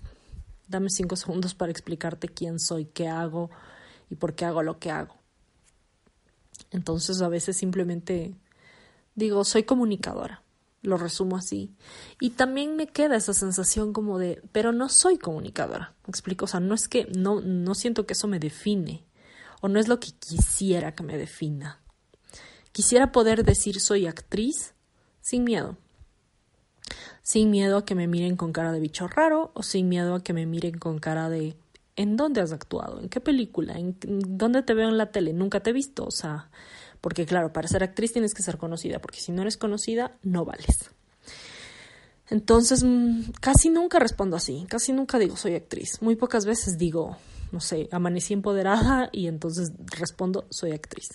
Dame 0.71 0.89
cinco 0.89 1.17
segundos 1.17 1.53
para 1.53 1.69
explicarte 1.69 2.29
quién 2.29 2.57
soy, 2.57 2.85
qué 2.85 3.09
hago 3.09 3.49
y 4.09 4.15
por 4.15 4.35
qué 4.35 4.45
hago 4.45 4.63
lo 4.63 4.79
que 4.79 4.89
hago. 4.89 5.15
Entonces 6.69 7.21
a 7.21 7.27
veces 7.27 7.57
simplemente 7.57 8.37
digo, 9.13 9.43
soy 9.43 9.63
comunicadora, 9.63 10.43
lo 10.81 10.97
resumo 10.97 11.37
así. 11.37 11.75
Y 12.19 12.31
también 12.31 12.75
me 12.75 12.87
queda 12.87 13.15
esa 13.15 13.33
sensación 13.33 13.93
como 13.93 14.19
de, 14.19 14.41
pero 14.51 14.71
no 14.71 14.89
soy 14.89 15.17
comunicadora, 15.17 15.93
¿me 16.05 16.11
explico? 16.11 16.45
O 16.45 16.47
sea, 16.47 16.59
no 16.59 16.73
es 16.73 16.87
que, 16.87 17.07
no, 17.15 17.41
no 17.41 17.75
siento 17.75 18.05
que 18.05 18.13
eso 18.13 18.27
me 18.27 18.39
define, 18.39 19.05
o 19.61 19.67
no 19.67 19.79
es 19.79 19.87
lo 19.87 19.99
que 19.99 20.11
quisiera 20.11 20.95
que 20.95 21.03
me 21.03 21.17
defina. 21.17 21.79
Quisiera 22.71 23.11
poder 23.11 23.43
decir 23.43 23.79
soy 23.79 24.07
actriz 24.07 24.73
sin 25.19 25.43
miedo. 25.43 25.77
Sin 27.21 27.51
miedo 27.51 27.77
a 27.77 27.85
que 27.85 27.95
me 27.95 28.07
miren 28.07 28.35
con 28.35 28.51
cara 28.53 28.71
de 28.71 28.79
bicho 28.79 29.07
raro 29.07 29.51
o 29.53 29.61
sin 29.61 29.87
miedo 29.89 30.15
a 30.15 30.23
que 30.23 30.33
me 30.33 30.45
miren 30.45 30.77
con 30.77 30.99
cara 30.99 31.29
de 31.29 31.55
¿en 31.95 32.17
dónde 32.17 32.41
has 32.41 32.51
actuado? 32.51 32.99
¿En 32.99 33.09
qué 33.09 33.19
película? 33.19 33.77
¿En 33.77 33.97
dónde 34.01 34.63
te 34.63 34.73
veo 34.73 34.89
en 34.89 34.97
la 34.97 35.11
tele? 35.11 35.33
Nunca 35.33 35.61
te 35.61 35.69
he 35.69 35.73
visto. 35.73 36.05
O 36.05 36.11
sea, 36.11 36.49
porque 37.01 37.25
claro, 37.25 37.51
para 37.51 37.67
ser 37.67 37.83
actriz 37.83 38.13
tienes 38.13 38.33
que 38.33 38.43
ser 38.43 38.57
conocida, 38.57 38.99
porque 38.99 39.19
si 39.19 39.31
no 39.31 39.41
eres 39.41 39.57
conocida, 39.57 40.17
no 40.21 40.45
vales. 40.45 40.91
Entonces, 42.29 42.83
mm, 42.83 43.31
casi 43.41 43.69
nunca 43.69 43.99
respondo 43.99 44.37
así, 44.37 44.65
casi 44.69 44.93
nunca 44.93 45.19
digo 45.19 45.35
soy 45.35 45.55
actriz. 45.55 46.01
Muy 46.01 46.15
pocas 46.15 46.45
veces 46.45 46.77
digo, 46.77 47.17
no 47.51 47.59
sé, 47.59 47.89
amanecí 47.91 48.33
empoderada 48.33 49.09
y 49.11 49.27
entonces 49.27 49.71
respondo 49.87 50.45
soy 50.49 50.71
actriz. 50.71 51.09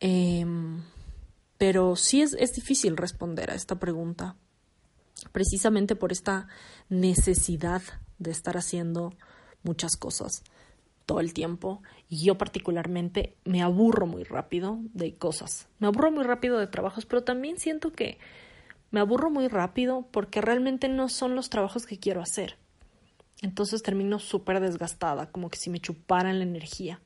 Em, 0.00 0.82
pero 1.56 1.96
sí 1.96 2.20
es, 2.20 2.34
es 2.34 2.52
difícil 2.52 2.96
responder 2.96 3.50
a 3.50 3.54
esta 3.54 3.76
pregunta, 3.78 4.36
precisamente 5.32 5.96
por 5.96 6.12
esta 6.12 6.48
necesidad 6.90 7.80
de 8.18 8.32
estar 8.32 8.58
haciendo 8.58 9.14
muchas 9.62 9.96
cosas 9.96 10.42
todo 11.06 11.20
el 11.20 11.34
tiempo 11.34 11.82
y 12.08 12.24
yo 12.24 12.36
particularmente 12.38 13.36
me 13.44 13.62
aburro 13.62 14.06
muy 14.06 14.24
rápido 14.24 14.78
de 14.92 15.14
cosas. 15.16 15.68
Me 15.78 15.86
aburro 15.86 16.10
muy 16.10 16.24
rápido 16.24 16.58
de 16.58 16.66
trabajos, 16.66 17.06
pero 17.06 17.24
también 17.24 17.58
siento 17.58 17.92
que 17.92 18.18
me 18.90 19.00
aburro 19.00 19.30
muy 19.30 19.48
rápido 19.48 20.06
porque 20.10 20.40
realmente 20.40 20.88
no 20.88 21.08
son 21.08 21.34
los 21.34 21.50
trabajos 21.50 21.86
que 21.86 21.98
quiero 21.98 22.22
hacer. 22.22 22.56
Entonces 23.42 23.82
termino 23.82 24.18
súper 24.18 24.60
desgastada, 24.60 25.30
como 25.30 25.50
que 25.50 25.58
si 25.58 25.68
me 25.68 25.80
chuparan 25.80 26.38
la 26.38 26.44
energía. 26.44 27.00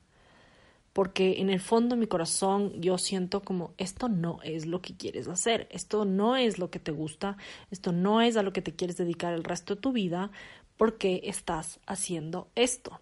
Porque 0.92 1.40
en 1.40 1.50
el 1.50 1.60
fondo 1.60 1.94
de 1.94 2.00
mi 2.00 2.06
corazón 2.06 2.80
yo 2.80 2.98
siento 2.98 3.42
como 3.42 3.72
esto 3.78 4.08
no 4.08 4.40
es 4.42 4.66
lo 4.66 4.82
que 4.82 4.96
quieres 4.96 5.28
hacer, 5.28 5.68
esto 5.70 6.04
no 6.04 6.36
es 6.36 6.58
lo 6.58 6.70
que 6.70 6.78
te 6.78 6.92
gusta, 6.92 7.36
esto 7.70 7.92
no 7.92 8.20
es 8.20 8.36
a 8.36 8.42
lo 8.42 8.52
que 8.52 8.62
te 8.62 8.74
quieres 8.74 8.96
dedicar 8.96 9.32
el 9.32 9.44
resto 9.44 9.74
de 9.74 9.80
tu 9.80 9.92
vida, 9.92 10.30
porque 10.76 11.22
estás 11.24 11.80
haciendo 11.86 12.48
esto. 12.54 13.00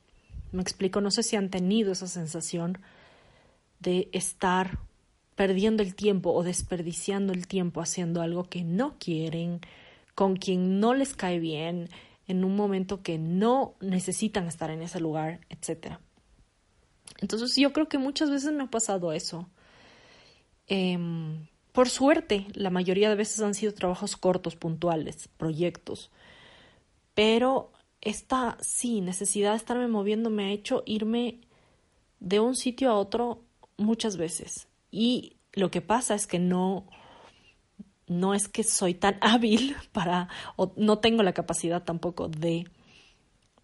Me 0.56 0.62
explico, 0.62 1.02
no 1.02 1.10
sé 1.10 1.22
si 1.22 1.36
han 1.36 1.50
tenido 1.50 1.92
esa 1.92 2.06
sensación 2.06 2.78
de 3.78 4.08
estar 4.12 4.78
perdiendo 5.34 5.82
el 5.82 5.94
tiempo 5.94 6.32
o 6.32 6.42
desperdiciando 6.42 7.34
el 7.34 7.46
tiempo 7.46 7.82
haciendo 7.82 8.22
algo 8.22 8.44
que 8.44 8.64
no 8.64 8.96
quieren, 8.98 9.60
con 10.14 10.36
quien 10.36 10.80
no 10.80 10.94
les 10.94 11.14
cae 11.14 11.40
bien, 11.40 11.90
en 12.26 12.42
un 12.42 12.56
momento 12.56 13.02
que 13.02 13.18
no 13.18 13.74
necesitan 13.80 14.46
estar 14.46 14.70
en 14.70 14.80
ese 14.80 14.98
lugar, 14.98 15.40
etc. 15.50 15.98
Entonces 17.20 17.54
yo 17.56 17.74
creo 17.74 17.90
que 17.90 17.98
muchas 17.98 18.30
veces 18.30 18.50
me 18.52 18.62
ha 18.62 18.70
pasado 18.70 19.12
eso. 19.12 19.50
Em, 20.68 21.48
por 21.72 21.90
suerte, 21.90 22.46
la 22.54 22.70
mayoría 22.70 23.10
de 23.10 23.14
veces 23.14 23.42
han 23.42 23.54
sido 23.54 23.74
trabajos 23.74 24.16
cortos, 24.16 24.56
puntuales, 24.56 25.28
proyectos. 25.36 26.10
Pero 27.12 27.72
esta, 28.06 28.56
sí, 28.60 29.00
necesidad 29.00 29.50
de 29.50 29.56
estarme 29.56 29.88
moviendo 29.88 30.30
me 30.30 30.44
ha 30.44 30.52
hecho 30.52 30.84
irme 30.86 31.40
de 32.20 32.38
un 32.38 32.54
sitio 32.54 32.90
a 32.90 32.98
otro 32.98 33.42
muchas 33.76 34.16
veces. 34.16 34.68
Y 34.92 35.38
lo 35.52 35.72
que 35.72 35.80
pasa 35.80 36.14
es 36.14 36.28
que 36.28 36.38
no, 36.38 36.86
no 38.06 38.32
es 38.32 38.46
que 38.46 38.62
soy 38.62 38.94
tan 38.94 39.18
hábil 39.20 39.74
para, 39.92 40.28
o 40.54 40.72
no 40.76 41.00
tengo 41.00 41.24
la 41.24 41.32
capacidad 41.32 41.82
tampoco 41.82 42.28
de 42.28 42.68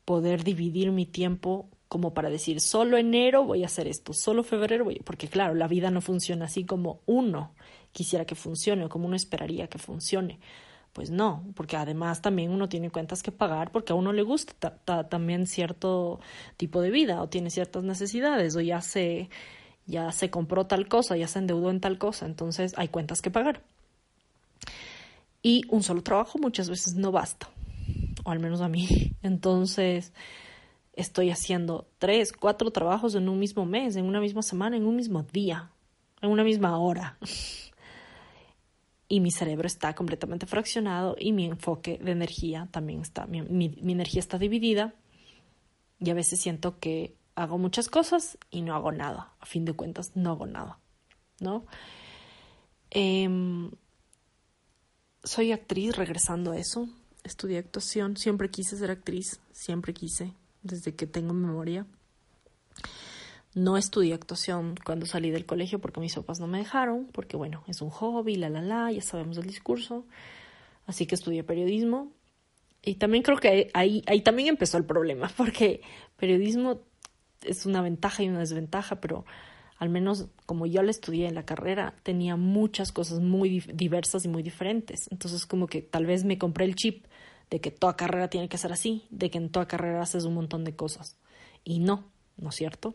poder 0.05 0.43
dividir 0.43 0.91
mi 0.91 1.07
tiempo 1.07 1.69
como 1.87 2.13
para 2.13 2.29
decir 2.29 2.61
solo 2.61 2.97
enero 2.97 3.45
voy 3.45 3.63
a 3.63 3.67
hacer 3.67 3.87
esto, 3.87 4.13
solo 4.13 4.43
febrero 4.43 4.85
voy, 4.85 4.97
porque 5.05 5.29
claro, 5.29 5.55
la 5.55 5.69
vida 5.69 5.91
no 5.93 6.01
funciona 6.01 6.47
así 6.47 6.65
como 6.65 7.01
uno 7.07 7.55
quisiera 7.93 8.25
que 8.25 8.35
funcione 8.35 8.87
o 8.87 8.89
como 8.89 9.07
uno 9.07 9.15
esperaría 9.15 9.69
que 9.69 9.79
funcione. 9.79 10.41
Pues 10.93 11.11
no, 11.11 11.45
porque 11.55 11.77
además 11.77 12.21
también 12.21 12.51
uno 12.51 12.69
tiene 12.69 12.91
cuentas 12.91 13.23
que 13.23 13.33
pagar 13.33 13.73
porque 13.73 13.93
a 13.93 13.97
uno 13.97 14.13
le 14.13 14.23
gusta 14.23 14.77
también 15.09 15.47
cierto 15.47 16.21
tipo 16.59 16.83
de 16.83 16.91
vida 16.91 17.23
o 17.23 17.31
tiene 17.31 17.49
ciertas 17.49 17.83
necesidades 17.83 18.55
o 18.57 18.61
ya 18.61 18.83
se 18.83 19.31
ya 19.87 20.13
se 20.13 20.31
compró 20.31 20.67
tal 20.67 20.89
cosa, 20.89 21.17
ya 21.17 21.29
se 21.29 21.39
endeudó 21.39 21.71
en 21.71 21.81
tal 21.81 21.99
cosa, 21.99 22.27
entonces 22.27 22.75
hay 22.77 22.89
cuentas 22.89 23.23
que 23.23 23.31
pagar. 23.31 23.63
Y 25.43 25.63
un 25.71 25.83
solo 25.83 26.03
trabajo 26.03 26.39
muchas 26.39 26.69
veces 26.71 26.95
no 26.95 27.11
basta, 27.11 27.49
o 28.25 28.31
al 28.31 28.39
menos 28.39 28.61
a 28.61 28.69
mí. 28.69 29.17
Entonces 29.23 30.13
estoy 30.93 31.31
haciendo 31.31 31.89
tres, 31.99 32.33
cuatro 32.33 32.71
trabajos 32.71 33.17
en 33.17 33.29
un 33.29 33.41
mismo 33.41 33.67
mes, 33.67 33.97
en 33.97 34.05
una 34.05 34.21
misma 34.21 34.43
semana, 34.43 34.77
en 34.77 34.87
un 34.87 34.95
mismo 34.95 35.25
día, 35.25 35.71
en 36.21 36.31
una 36.31 36.45
misma 36.45 36.79
hora 36.79 37.19
y 39.13 39.21
mi 39.21 39.31
cerebro 39.31 39.67
está 39.67 39.95
completamente 39.95 40.47
fraccionado 40.47 41.17
y 41.19 41.33
mi 41.33 41.45
enfoque 41.45 41.99
de 42.03 42.13
energía 42.13 42.67
también 42.71 43.03
está, 43.03 43.27
mi, 43.27 43.43
energía 43.83 44.21
está 44.21 44.39
dividida 44.39 44.95
y 46.01 46.09
a 46.09 46.15
veces 46.15 46.41
siento 46.41 46.79
que 46.79 47.15
hago 47.35 47.59
muchas 47.59 47.91
cosas 47.91 48.39
y 48.51 48.63
no 48.63 48.75
hago 48.75 48.91
nada. 48.91 49.35
A 49.39 49.45
fin 49.45 49.67
de 49.67 49.75
cuentas, 49.75 50.13
no 50.15 50.31
hago 50.31 50.47
nada, 50.47 50.79
¿no? 51.41 51.67
Em, 52.89 53.71
soy 55.23 55.53
actriz, 55.53 55.95
regresando 55.95 56.53
a 56.53 56.57
eso. 56.57 56.89
Estudié 57.23 57.59
actuación, 57.59 58.17
siempre 58.17 58.51
quise 58.51 58.79
ser 58.79 58.91
actriz, 58.91 59.41
siempre 59.53 59.93
quise, 59.93 60.33
desde 60.63 60.95
que 60.95 61.07
tengo 61.07 61.35
memoria. 61.35 61.87
No 63.55 63.77
estudié 63.77 64.15
actuación 64.15 64.75
cuando 64.85 65.07
salí 65.07 65.31
del 65.31 65.45
colegio 65.45 65.79
porque 65.81 66.01
mis 66.01 66.15
papás 66.15 66.41
no 66.41 66.47
me 66.47 66.59
dejaron, 66.59 67.07
porque 67.13 67.37
bueno, 67.37 67.65
es 67.67 67.83
un 67.83 67.91
hobby, 67.91 68.37
la 68.37 68.49
la 68.49 68.63
la, 68.63 68.91
ya 68.91 69.03
sabemos 69.03 69.37
el 69.37 69.47
discurso. 69.47 70.07
Así 70.87 71.07
que 71.07 71.15
estudié 71.15 71.45
periodismo. 71.45 72.13
Y 72.83 72.95
también 72.97 73.23
creo 73.23 73.37
que 73.37 73.71
ahí, 73.75 74.03
ahí 74.07 74.23
también 74.23 74.49
empezó 74.49 74.79
el 74.79 74.85
problema, 74.85 75.31
porque 75.37 75.83
periodismo 76.17 76.81
es 77.43 77.67
una 77.67 77.83
ventaja 77.83 78.23
y 78.23 78.29
una 78.29 78.41
desventaja, 78.41 79.01
pero 79.01 79.25
al 79.79 79.89
menos 79.89 80.29
como 80.47 80.67
yo 80.67 80.83
la 80.83 80.91
estudié 80.91 81.27
en 81.27 81.35
la 81.35 81.45
carrera, 81.45 81.95
tenía 82.05 82.37
muchas 82.37 82.93
cosas 82.93 83.21
muy 83.21 83.61
diversas 83.61 84.25
y 84.25 84.29
muy 84.29 84.43
diferentes. 84.43 85.09
Entonces 85.11 85.45
como 85.45 85.67
que 85.67 85.83
tal 85.83 86.07
vez 86.07 86.25
me 86.25 86.39
compré 86.39 86.65
el 86.65 86.77
chip 86.77 87.05
de 87.51 87.61
que 87.61 87.71
toda 87.71 87.97
carrera 87.97 88.29
tiene 88.29 88.49
que 88.49 88.59
ser 88.59 88.73
así, 88.73 89.07
de 89.11 89.31
que 89.31 89.39
en 89.39 89.51
toda 89.51 89.67
carrera 89.67 90.01
haces 90.01 90.25
un 90.25 90.35
montón 90.35 90.65
de 90.65 90.77
cosas. 90.77 91.19
Y 91.65 91.81
no, 91.81 92.05
¿no 92.37 92.51
es 92.51 92.55
cierto? 92.55 92.95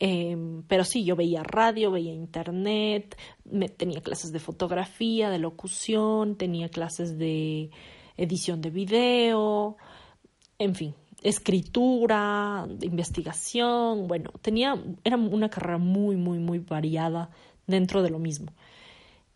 Em, 0.00 0.62
pero 0.68 0.84
sí, 0.84 1.04
yo 1.04 1.16
veía 1.16 1.42
radio, 1.42 1.90
veía 1.90 2.12
internet, 2.12 3.18
me, 3.44 3.68
tenía 3.68 4.00
clases 4.00 4.30
de 4.30 4.38
fotografía, 4.38 5.28
de 5.28 5.38
locución, 5.40 6.36
tenía 6.36 6.68
clases 6.68 7.18
de 7.18 7.70
edición 8.16 8.60
de 8.60 8.70
video, 8.70 9.76
en 10.58 10.76
fin, 10.76 10.94
escritura, 11.22 12.66
de 12.68 12.86
investigación, 12.86 14.06
bueno, 14.06 14.30
tenía, 14.40 14.80
era 15.02 15.16
una 15.16 15.48
carrera 15.48 15.78
muy, 15.78 16.16
muy, 16.16 16.38
muy 16.38 16.60
variada 16.60 17.30
dentro 17.66 18.02
de 18.02 18.10
lo 18.10 18.20
mismo. 18.20 18.52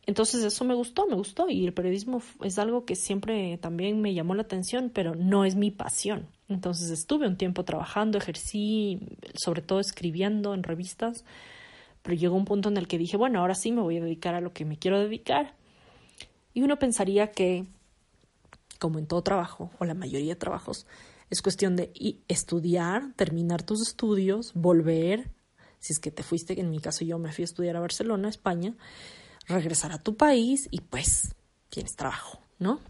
Entonces 0.05 0.43
eso 0.43 0.65
me 0.65 0.75
gustó, 0.75 1.07
me 1.07 1.15
gustó 1.15 1.49
y 1.49 1.65
el 1.65 1.73
periodismo 1.73 2.23
es 2.43 2.59
algo 2.59 2.85
que 2.85 2.97
siempre 2.97 3.57
también 3.59 4.01
me 4.01 4.15
llamó 4.15 4.35
la 4.35 4.43
atención, 4.43 4.91
pero 4.93 5.15
no 5.15 5.45
es 5.45 5.55
mi 5.55 5.71
pasión. 5.71 6.27
Entonces 6.49 6.91
estuve 6.91 7.29
un 7.29 7.37
tiempo 7.37 7.65
trabajando, 7.65 8.19
ejercí, 8.19 9.01
sobre 9.35 9.63
todo 9.63 9.79
escribiendo 9.79 10.55
en 10.55 10.65
revistas, 10.65 11.25
pero 12.03 12.17
llegó 12.17 12.35
un 12.35 12.45
punto 12.45 12.69
en 12.69 12.77
el 12.77 12.89
que 12.89 12.99
dije, 12.99 13.17
bueno, 13.17 13.41
ahora 13.41 13.55
sí 13.55 13.71
me 13.71 13.81
voy 13.81 13.99
a 13.99 14.03
dedicar 14.03 14.35
a 14.35 14.41
lo 14.41 14.53
que 14.53 14.65
me 14.65 14.77
quiero 14.77 14.99
dedicar. 14.99 15.55
Y 16.53 16.63
uno 16.63 16.79
pensaría 16.79 17.31
que, 17.31 17.65
como 18.81 18.99
en 18.99 19.07
todo 19.07 19.23
trabajo, 19.23 19.71
o 19.79 19.85
la 19.85 19.95
mayoría 19.95 20.35
de 20.35 20.37
trabajos, 20.37 20.87
es 21.31 21.43
cuestión 21.43 21.77
de 21.77 21.93
estudiar, 22.27 23.15
terminar 23.15 23.63
tus 23.63 23.81
estudios, 23.81 24.53
volver, 24.55 25.31
si 25.79 25.93
es 25.93 26.01
que 26.01 26.11
te 26.11 26.23
fuiste, 26.23 26.61
en 26.61 26.71
mi 26.71 26.81
caso 26.81 27.05
yo 27.05 27.19
me 27.19 27.33
fui 27.33 27.43
a 27.43 27.47
estudiar 27.47 27.77
a 27.77 27.81
Barcelona, 27.81 28.29
España, 28.29 28.75
regresar 29.47 29.93
a 29.93 29.99
tu 29.99 30.17
país 30.17 30.69
y 30.71 30.81
pues 30.81 31.35
tienes 31.69 31.97
trabajo, 31.97 32.41
¿no? 32.59 32.81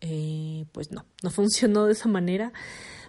Eh, 0.00 0.66
pues 0.72 0.90
no, 0.90 1.04
no 1.22 1.30
funcionó 1.30 1.86
de 1.86 1.92
esa 1.92 2.08
manera. 2.08 2.52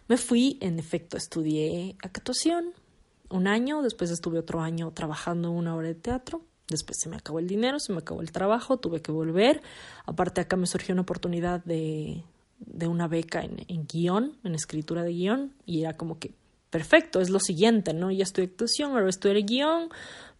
Me 0.07 0.17
fui, 0.17 0.57
en 0.61 0.79
efecto, 0.79 1.17
estudié 1.17 1.97
actuación 2.01 2.73
un 3.29 3.47
año, 3.47 3.81
después 3.81 4.09
estuve 4.09 4.39
otro 4.39 4.61
año 4.61 4.91
trabajando 4.91 5.51
una 5.51 5.75
obra 5.75 5.89
de 5.89 5.95
teatro, 5.95 6.43
después 6.69 6.97
se 7.01 7.09
me 7.09 7.17
acabó 7.17 7.39
el 7.39 7.47
dinero, 7.47 7.79
se 7.79 7.91
me 7.91 7.99
acabó 7.99 8.21
el 8.21 8.31
trabajo, 8.31 8.77
tuve 8.77 9.01
que 9.01 9.11
volver. 9.11 9.61
Aparte 10.05 10.39
acá 10.39 10.55
me 10.55 10.65
surgió 10.65 10.93
una 10.93 11.01
oportunidad 11.01 11.61
de, 11.65 12.23
de 12.59 12.87
una 12.87 13.09
beca 13.09 13.41
en, 13.41 13.65
en 13.67 13.85
guion, 13.85 14.37
en 14.45 14.55
escritura 14.55 15.03
de 15.03 15.11
guion, 15.11 15.53
y 15.65 15.81
era 15.81 15.97
como 15.97 16.19
que 16.19 16.33
perfecto, 16.69 17.21
es 17.21 17.29
lo 17.29 17.39
siguiente, 17.39 17.93
¿no? 17.93 18.11
Ya 18.11 18.23
estoy 18.23 18.45
actuación, 18.45 18.91
ahora 18.91 19.09
en 19.09 19.45
guion, 19.45 19.89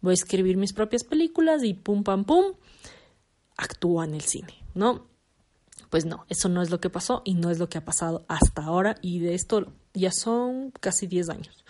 voy 0.01 0.11
a 0.11 0.13
escribir 0.13 0.57
mis 0.57 0.73
propias 0.73 1.03
películas 1.03 1.63
y 1.63 1.73
pum, 1.73 2.03
pam, 2.03 2.25
pum, 2.25 2.53
actúa 3.55 4.05
en 4.05 4.13
el 4.13 4.21
cine, 4.21 4.53
¿no? 4.73 5.07
Pues 5.89 6.05
no, 6.05 6.25
eso 6.29 6.49
no 6.49 6.61
es 6.61 6.69
lo 6.69 6.79
que 6.79 6.89
pasó 6.89 7.21
y 7.23 7.33
no 7.33 7.49
es 7.49 7.59
lo 7.59 7.69
que 7.69 7.77
ha 7.77 7.85
pasado 7.85 8.25
hasta 8.27 8.63
ahora 8.63 8.97
y 9.01 9.19
de 9.19 9.35
esto 9.35 9.73
ya 9.93 10.11
son 10.11 10.71
casi 10.71 11.07
10 11.07 11.29
años 11.29 11.63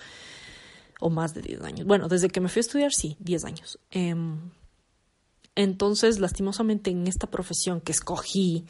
o 1.00 1.10
más 1.10 1.34
de 1.34 1.42
10 1.42 1.62
años. 1.62 1.88
Bueno, 1.88 2.08
desde 2.08 2.30
que 2.30 2.42
me 2.42 2.50
fui 2.50 2.60
a 2.60 2.62
estudiar, 2.62 2.94
sí, 2.94 3.16
10 3.20 3.46
años. 3.46 3.80
Em, 3.92 4.50
entonces, 5.56 6.20
lastimosamente 6.20 6.90
en 6.90 7.08
esta 7.08 7.28
profesión 7.28 7.82
que 7.82 7.92
escogí, 7.92 8.66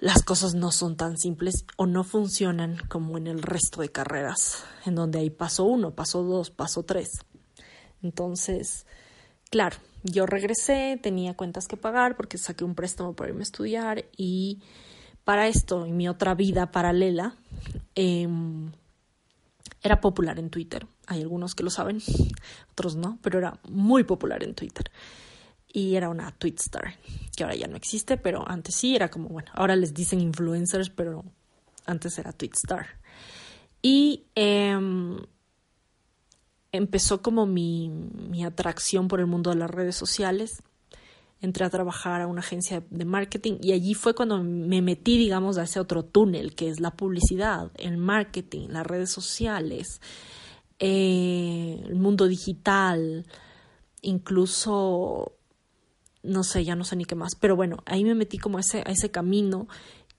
las 0.00 0.22
cosas 0.22 0.54
no 0.54 0.70
son 0.70 0.96
tan 0.96 1.18
simples 1.18 1.64
o 1.76 1.86
no 1.86 2.04
funcionan 2.04 2.78
como 2.88 3.18
en 3.18 3.26
el 3.26 3.42
resto 3.42 3.80
de 3.80 3.90
carreras, 3.90 4.64
en 4.86 4.94
donde 4.94 5.18
hay 5.18 5.30
paso 5.30 5.64
uno, 5.64 5.92
paso 5.92 6.22
dos, 6.22 6.50
paso 6.50 6.84
tres. 6.84 7.10
Entonces, 8.02 8.86
claro, 9.50 9.76
yo 10.04 10.26
regresé, 10.26 10.98
tenía 11.02 11.34
cuentas 11.34 11.66
que 11.66 11.76
pagar 11.76 12.16
porque 12.16 12.38
saqué 12.38 12.64
un 12.64 12.74
préstamo 12.74 13.14
para 13.14 13.30
irme 13.30 13.42
a 13.42 13.42
estudiar 13.42 14.04
y 14.16 14.60
para 15.24 15.48
esto, 15.48 15.84
en 15.84 15.96
mi 15.96 16.08
otra 16.08 16.34
vida 16.34 16.70
paralela, 16.70 17.34
em, 17.94 18.72
era 19.82 20.00
popular 20.00 20.38
en 20.38 20.48
Twitter. 20.48 20.86
Hay 21.06 21.20
algunos 21.20 21.54
que 21.54 21.64
lo 21.64 21.70
saben, 21.70 22.00
otros 22.72 22.96
no, 22.96 23.18
pero 23.20 23.38
era 23.38 23.58
muy 23.68 24.04
popular 24.04 24.42
en 24.42 24.54
Twitter. 24.54 24.90
Y 25.70 25.96
era 25.96 26.08
una 26.08 26.32
Twitstar, 26.32 26.94
que 27.36 27.44
ahora 27.44 27.56
ya 27.56 27.66
no 27.66 27.76
existe, 27.76 28.16
pero 28.16 28.48
antes 28.48 28.74
sí 28.74 28.96
era 28.96 29.10
como, 29.10 29.28
bueno, 29.28 29.50
ahora 29.54 29.76
les 29.76 29.92
dicen 29.92 30.20
influencers, 30.20 30.90
pero 30.90 31.24
antes 31.86 32.18
era 32.18 32.32
Twitstar. 32.32 32.86
Y 33.82 34.24
em, 34.34 35.18
empezó 36.72 37.22
como 37.22 37.46
mi, 37.46 37.88
mi 37.88 38.44
atracción 38.44 39.08
por 39.08 39.20
el 39.20 39.26
mundo 39.26 39.50
de 39.50 39.56
las 39.56 39.70
redes 39.70 39.96
sociales. 39.96 40.62
Entré 41.40 41.64
a 41.64 41.70
trabajar 41.70 42.20
a 42.20 42.26
una 42.26 42.40
agencia 42.40 42.82
de 42.90 43.04
marketing 43.04 43.58
y 43.62 43.72
allí 43.72 43.94
fue 43.94 44.14
cuando 44.14 44.42
me 44.42 44.82
metí, 44.82 45.18
digamos, 45.18 45.56
a 45.56 45.62
ese 45.62 45.78
otro 45.78 46.04
túnel 46.04 46.54
que 46.54 46.68
es 46.68 46.80
la 46.80 46.96
publicidad, 46.96 47.70
el 47.76 47.96
marketing, 47.96 48.68
las 48.70 48.84
redes 48.84 49.10
sociales, 49.10 50.00
eh, 50.80 51.80
el 51.86 51.94
mundo 51.94 52.26
digital, 52.26 53.24
incluso, 54.02 55.37
no 56.22 56.44
sé, 56.44 56.64
ya 56.64 56.74
no 56.74 56.84
sé 56.84 56.96
ni 56.96 57.04
qué 57.04 57.14
más, 57.14 57.34
pero 57.34 57.56
bueno, 57.56 57.78
ahí 57.86 58.04
me 58.04 58.14
metí 58.14 58.38
como 58.38 58.58
a 58.58 58.60
ese, 58.60 58.80
a 58.80 58.90
ese 58.90 59.10
camino 59.10 59.68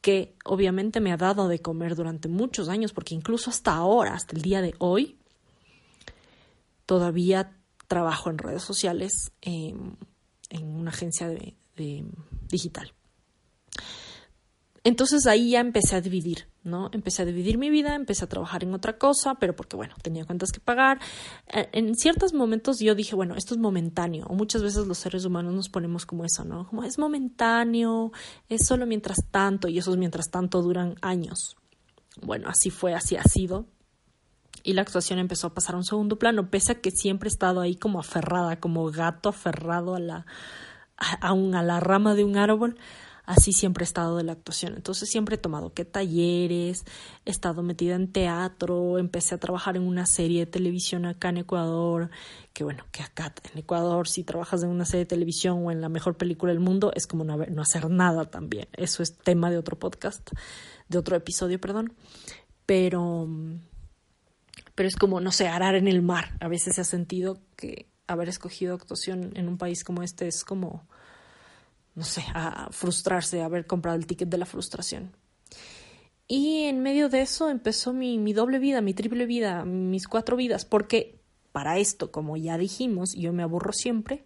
que 0.01 0.35
obviamente 0.45 1.01
me 1.01 1.11
ha 1.11 1.17
dado 1.17 1.47
de 1.47 1.59
comer 1.59 1.95
durante 1.95 2.29
muchos 2.29 2.69
años, 2.69 2.93
porque 2.93 3.15
incluso 3.15 3.49
hasta 3.49 3.75
ahora, 3.75 4.13
hasta 4.13 4.35
el 4.35 4.41
día 4.41 4.61
de 4.61 4.75
hoy, 4.79 5.17
todavía 6.85 7.57
trabajo 7.87 8.29
en 8.29 8.37
redes 8.37 8.63
sociales 8.63 9.31
en 9.41 9.97
una 10.61 10.91
agencia 10.91 11.27
de, 11.27 11.55
digital. 12.49 12.93
Entonces 14.83 15.27
ahí 15.27 15.51
ya 15.51 15.59
empecé 15.59 15.95
a 15.95 16.01
dividir, 16.01 16.47
¿no? 16.63 16.89
Empecé 16.93 17.23
a 17.23 17.25
dividir 17.25 17.57
mi 17.57 17.69
vida, 17.69 17.95
empecé 17.95 18.25
a 18.25 18.29
trabajar 18.29 18.63
en 18.63 18.73
otra 18.73 18.97
cosa, 18.97 19.35
pero 19.35 19.55
porque, 19.55 19.75
bueno, 19.75 19.95
tenía 20.01 20.25
cuentas 20.25 20.51
que 20.51 20.59
pagar. 20.59 20.99
Eh, 21.47 21.69
en 21.73 21.95
ciertos 21.95 22.33
momentos 22.33 22.79
yo 22.79 22.95
dije, 22.95 23.15
bueno, 23.15 23.35
esto 23.35 23.53
es 23.53 23.59
momentáneo, 23.59 24.25
o 24.27 24.35
muchas 24.35 24.63
veces 24.63 24.87
los 24.87 24.97
seres 24.97 25.25
humanos 25.25 25.53
nos 25.53 25.69
ponemos 25.69 26.05
como 26.05 26.25
eso, 26.25 26.45
¿no? 26.45 26.67
Como 26.67 26.83
es 26.83 26.97
momentáneo, 26.97 28.11
es 28.47 28.65
solo 28.65 28.85
mientras 28.85 29.19
tanto, 29.31 29.67
y 29.67 29.77
esos 29.77 29.97
mientras 29.97 30.29
tanto 30.29 30.61
duran 30.61 30.95
años. 31.01 31.55
Bueno, 32.21 32.49
así 32.49 32.69
fue, 32.69 32.93
así 32.93 33.15
ha 33.15 33.23
sido 33.23 33.65
y 34.63 34.73
la 34.73 34.81
actuación 34.81 35.19
empezó 35.19 35.47
a 35.47 35.53
pasar 35.53 35.75
a 35.75 35.77
un 35.77 35.83
segundo 35.83 36.17
plano, 36.17 36.49
pese 36.49 36.73
a 36.73 36.81
que 36.81 36.91
siempre 36.91 37.27
he 37.27 37.31
estado 37.31 37.61
ahí 37.61 37.75
como 37.75 37.99
aferrada, 37.99 38.59
como 38.59 38.85
gato 38.91 39.29
aferrado 39.29 39.95
a 39.95 39.99
la, 39.99 40.25
a, 40.97 41.29
a 41.29 41.63
la 41.63 41.79
rama 41.79 42.13
de 42.15 42.23
un 42.23 42.37
árbol, 42.37 42.77
así 43.29 43.53
siempre 43.53 43.83
he 43.83 43.85
estado 43.85 44.17
de 44.17 44.23
la 44.23 44.31
actuación. 44.31 44.73
Entonces 44.75 45.07
siempre 45.07 45.35
he 45.35 45.37
tomado 45.37 45.71
que 45.71 45.85
talleres, 45.85 46.83
he 47.25 47.29
estado 47.29 47.61
metida 47.61 47.95
en 47.95 48.11
teatro, 48.11 48.97
empecé 48.97 49.35
a 49.35 49.37
trabajar 49.37 49.77
en 49.77 49.83
una 49.83 50.07
serie 50.07 50.45
de 50.45 50.51
televisión 50.51 51.05
acá 51.05 51.29
en 51.29 51.37
Ecuador, 51.37 52.09
que 52.53 52.63
bueno, 52.63 52.85
que 52.91 53.03
acá 53.03 53.31
en 53.53 53.59
Ecuador 53.59 54.07
si 54.07 54.23
trabajas 54.23 54.63
en 54.63 54.69
una 54.69 54.83
serie 54.83 55.01
de 55.01 55.09
televisión 55.09 55.63
o 55.63 55.71
en 55.71 55.79
la 55.79 55.89
mejor 55.89 56.17
película 56.17 56.51
del 56.51 56.59
mundo 56.59 56.91
es 56.95 57.05
como 57.05 57.23
no, 57.23 57.37
no 57.37 57.61
hacer 57.61 57.87
nada 57.91 58.25
también. 58.25 58.67
Eso 58.73 59.03
es 59.03 59.15
tema 59.15 59.51
de 59.51 59.59
otro 59.59 59.77
podcast, 59.77 60.27
de 60.87 60.97
otro 60.97 61.15
episodio, 61.15 61.61
perdón. 61.61 61.93
Pero 62.65 63.29
pero 64.73 64.87
es 64.87 64.95
como, 64.95 65.19
no 65.19 65.31
sé, 65.31 65.47
arar 65.47 65.75
en 65.75 65.87
el 65.87 66.01
mar. 66.01 66.35
A 66.39 66.47
veces 66.47 66.75
se 66.75 66.81
ha 66.81 66.85
sentido 66.85 67.41
que 67.57 67.89
haber 68.07 68.27
escogido 68.27 68.73
actuación 68.73 69.33
en 69.35 69.47
un 69.47 69.57
país 69.57 69.83
como 69.83 70.01
este 70.01 70.27
es 70.27 70.43
como, 70.43 70.87
no 71.99 72.05
sé, 72.05 72.23
a 72.33 72.69
frustrarse, 72.71 73.41
haber 73.41 73.67
comprado 73.67 73.97
el 73.97 74.07
ticket 74.07 74.29
de 74.29 74.37
la 74.37 74.45
frustración. 74.45 75.11
Y 76.29 76.63
en 76.63 76.81
medio 76.81 77.09
de 77.09 77.21
eso 77.21 77.49
empezó 77.49 77.91
mi, 77.91 78.17
mi 78.17 78.31
doble 78.31 78.57
vida, 78.57 78.79
mi 78.79 78.93
triple 78.93 79.25
vida, 79.25 79.65
mis 79.65 80.07
cuatro 80.07 80.37
vidas, 80.37 80.63
porque 80.63 81.19
para 81.51 81.77
esto, 81.77 82.09
como 82.09 82.37
ya 82.37 82.57
dijimos, 82.57 83.15
yo 83.17 83.33
me 83.33 83.43
aburro 83.43 83.73
siempre, 83.73 84.23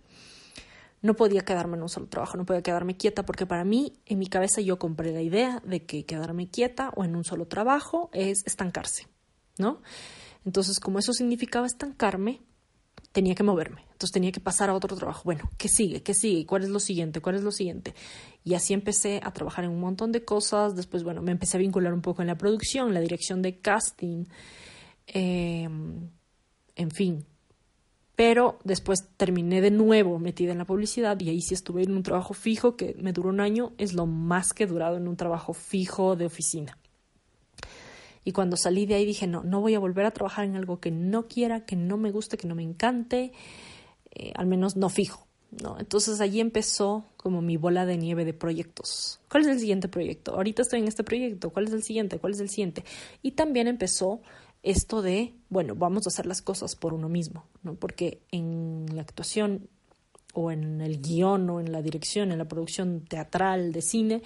no 1.01 1.15
podía 1.15 1.41
quedarme 1.41 1.77
en 1.77 1.81
un 1.81 1.89
solo 1.89 2.05
trabajo, 2.05 2.37
no 2.37 2.45
podía 2.45 2.61
quedarme 2.61 2.95
quieta, 2.95 3.25
porque 3.25 3.47
para 3.47 3.63
mí, 3.63 3.93
en 4.05 4.19
mi 4.19 4.27
cabeza, 4.27 4.61
yo 4.61 4.77
compré 4.77 5.11
la 5.13 5.23
idea 5.23 5.59
de 5.65 5.83
que 5.83 6.05
quedarme 6.05 6.47
quieta 6.47 6.91
o 6.95 7.03
en 7.05 7.15
un 7.15 7.23
solo 7.23 7.47
trabajo 7.47 8.11
es 8.13 8.43
estancarse, 8.45 9.07
¿no? 9.57 9.81
Entonces, 10.45 10.79
como 10.79 10.99
eso 10.99 11.11
significaba 11.11 11.65
estancarme, 11.65 12.41
tenía 13.13 13.35
que 13.35 13.43
moverme. 13.43 13.81
Entonces 13.91 14.11
tenía 14.11 14.31
que 14.31 14.41
pasar 14.41 14.69
a 14.69 14.73
otro 14.73 14.97
trabajo. 14.97 15.21
Bueno, 15.23 15.49
¿qué 15.57 15.69
sigue? 15.69 16.01
¿Qué 16.01 16.13
sigue? 16.13 16.45
¿Cuál 16.45 16.63
es 16.63 16.69
lo 16.69 16.79
siguiente? 16.79 17.21
¿Cuál 17.21 17.35
es 17.35 17.43
lo 17.43 17.51
siguiente? 17.51 17.93
Y 18.43 18.55
así 18.55 18.73
empecé 18.73 19.21
a 19.23 19.31
trabajar 19.31 19.63
en 19.63 19.71
un 19.71 19.79
montón 19.79 20.11
de 20.11 20.25
cosas. 20.25 20.75
Después, 20.75 21.03
bueno, 21.03 21.21
me 21.21 21.31
empecé 21.31 21.55
a 21.57 21.59
vincular 21.59 21.93
un 21.93 22.01
poco 22.01 22.21
en 22.21 22.27
la 22.27 22.37
producción, 22.37 22.93
la 22.93 22.99
dirección 22.99 23.41
de 23.41 23.59
casting, 23.59 24.25
em, 25.07 26.09
en 26.75 26.91
fin. 26.91 27.25
Pero 28.15 28.59
después 28.63 29.07
terminé 29.15 29.61
de 29.61 29.71
nuevo 29.71 30.19
metida 30.19 30.51
en 30.51 30.57
la 30.57 30.65
publicidad 30.65 31.19
y 31.19 31.29
ahí 31.29 31.41
sí 31.41 31.53
estuve 31.53 31.83
en 31.83 31.95
un 31.95 32.03
trabajo 32.03 32.33
fijo 32.33 32.75
que 32.75 32.95
me 32.99 33.13
duró 33.13 33.29
un 33.29 33.39
año. 33.39 33.73
Es 33.77 33.93
lo 33.93 34.07
más 34.07 34.53
que 34.53 34.63
he 34.63 34.67
durado 34.67 34.97
en 34.97 35.07
un 35.07 35.17
trabajo 35.17 35.53
fijo 35.53 36.15
de 36.15 36.25
oficina. 36.25 36.77
Y 38.23 38.31
cuando 38.31 38.57
salí 38.57 38.85
de 38.85 38.95
ahí 38.95 39.05
dije, 39.05 39.27
no, 39.27 39.43
no 39.43 39.61
voy 39.61 39.75
a 39.75 39.79
volver 39.79 40.05
a 40.05 40.11
trabajar 40.11 40.45
en 40.45 40.55
algo 40.55 40.79
que 40.79 40.91
no 40.91 41.27
quiera, 41.27 41.65
que 41.65 41.75
no 41.75 41.97
me 41.97 42.11
guste, 42.11 42.37
que 42.37 42.47
no 42.47 42.55
me 42.55 42.63
encante, 42.63 43.33
eh, 44.11 44.31
al 44.35 44.47
menos 44.47 44.75
no 44.75 44.89
fijo. 44.89 45.27
¿no? 45.61 45.77
Entonces 45.79 46.19
allí 46.21 46.39
empezó 46.39 47.05
como 47.17 47.41
mi 47.41 47.57
bola 47.57 47.85
de 47.85 47.97
nieve 47.97 48.25
de 48.25 48.33
proyectos. 48.33 49.19
¿Cuál 49.29 49.43
es 49.43 49.49
el 49.49 49.59
siguiente 49.59 49.87
proyecto? 49.87 50.33
Ahorita 50.35 50.61
estoy 50.61 50.79
en 50.79 50.87
este 50.87 51.03
proyecto, 51.03 51.49
¿cuál 51.51 51.67
es 51.67 51.73
el 51.73 51.83
siguiente? 51.83 52.19
¿Cuál 52.19 52.33
es 52.33 52.39
el 52.39 52.49
siguiente? 52.49 52.83
Y 53.21 53.31
también 53.31 53.67
empezó 53.67 54.21
esto 54.63 55.01
de, 55.01 55.33
bueno, 55.49 55.75
vamos 55.75 56.07
a 56.07 56.09
hacer 56.09 56.25
las 56.25 56.41
cosas 56.41 56.75
por 56.75 56.93
uno 56.93 57.09
mismo, 57.09 57.45
¿no? 57.63 57.75
Porque 57.75 58.21
en 58.31 58.85
la 58.93 59.01
actuación 59.01 59.67
o 60.33 60.51
en 60.51 60.81
el 60.81 61.01
guion 61.01 61.49
o 61.49 61.59
en 61.59 61.71
la 61.71 61.81
dirección, 61.81 62.31
en 62.31 62.37
la 62.37 62.47
producción 62.47 63.01
teatral 63.01 63.71
de 63.71 63.81
cine, 63.81 64.21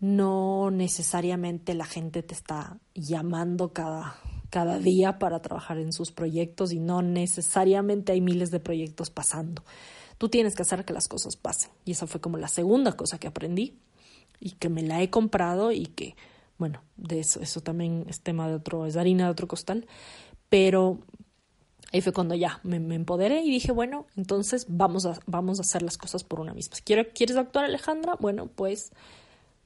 no 0.00 0.70
necesariamente 0.70 1.74
la 1.74 1.86
gente 1.86 2.22
te 2.22 2.34
está 2.34 2.78
llamando 2.94 3.72
cada, 3.72 4.16
cada 4.50 4.78
día 4.78 5.18
para 5.18 5.40
trabajar 5.40 5.78
en 5.78 5.92
sus 5.92 6.12
proyectos 6.12 6.72
y 6.72 6.78
no 6.78 7.02
necesariamente 7.02 8.12
hay 8.12 8.20
miles 8.20 8.50
de 8.50 8.60
proyectos 8.60 9.10
pasando. 9.10 9.64
Tú 10.18 10.28
tienes 10.28 10.54
que 10.54 10.62
hacer 10.62 10.84
que 10.84 10.92
las 10.92 11.08
cosas 11.08 11.36
pasen. 11.36 11.70
Y 11.84 11.92
esa 11.92 12.06
fue 12.06 12.20
como 12.20 12.38
la 12.38 12.48
segunda 12.48 12.92
cosa 12.92 13.18
que 13.18 13.26
aprendí 13.26 13.78
y 14.40 14.52
que 14.52 14.68
me 14.68 14.82
la 14.82 15.02
he 15.02 15.10
comprado 15.10 15.72
y 15.72 15.86
que, 15.86 16.16
bueno, 16.58 16.82
de 16.96 17.20
eso, 17.20 17.40
eso 17.40 17.62
también 17.62 18.06
es 18.08 18.20
tema 18.20 18.48
de 18.48 18.54
otro, 18.54 18.86
es 18.86 18.96
harina 18.96 19.24
de 19.24 19.30
otro 19.30 19.48
costal. 19.48 19.86
Pero 20.48 21.00
ahí 21.92 22.00
fue 22.00 22.12
cuando 22.12 22.34
ya 22.34 22.60
me, 22.62 22.76
empoderé 22.76 23.42
y 23.42 23.50
dije, 23.50 23.72
bueno, 23.72 24.06
entonces 24.16 24.66
vamos 24.68 25.06
a, 25.06 25.18
vamos 25.26 25.58
a 25.58 25.62
hacer 25.62 25.82
las 25.82 25.98
cosas 25.98 26.24
por 26.24 26.40
una 26.40 26.54
misma. 26.54 26.76
¿Quieres 26.84 27.36
actuar, 27.36 27.64
Alejandra? 27.64 28.16
Bueno, 28.20 28.46
pues 28.46 28.92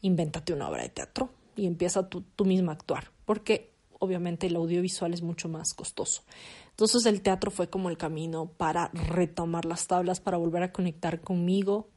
invéntate 0.02 0.52
una 0.52 0.68
obra 0.68 0.82
de 0.82 0.88
teatro 0.88 1.30
y 1.56 1.66
empieza 1.66 2.08
tú, 2.08 2.24
tú 2.36 2.44
misma 2.44 2.72
a 2.72 2.74
actuar, 2.76 3.10
porque 3.24 3.72
obviamente 3.98 4.46
el 4.46 4.56
audiovisual 4.56 5.12
es 5.12 5.22
mucho 5.22 5.48
más 5.48 5.74
costoso. 5.74 6.22
Entonces 6.70 7.06
el 7.06 7.22
teatro 7.22 7.50
fue 7.50 7.68
como 7.68 7.90
el 7.90 7.96
camino 7.96 8.46
para 8.46 8.88
retomar 8.88 9.64
las 9.64 9.86
tablas, 9.86 10.20
para 10.20 10.36
volver 10.36 10.62
a 10.62 10.72
conectar 10.72 11.20
conmigo 11.20 11.90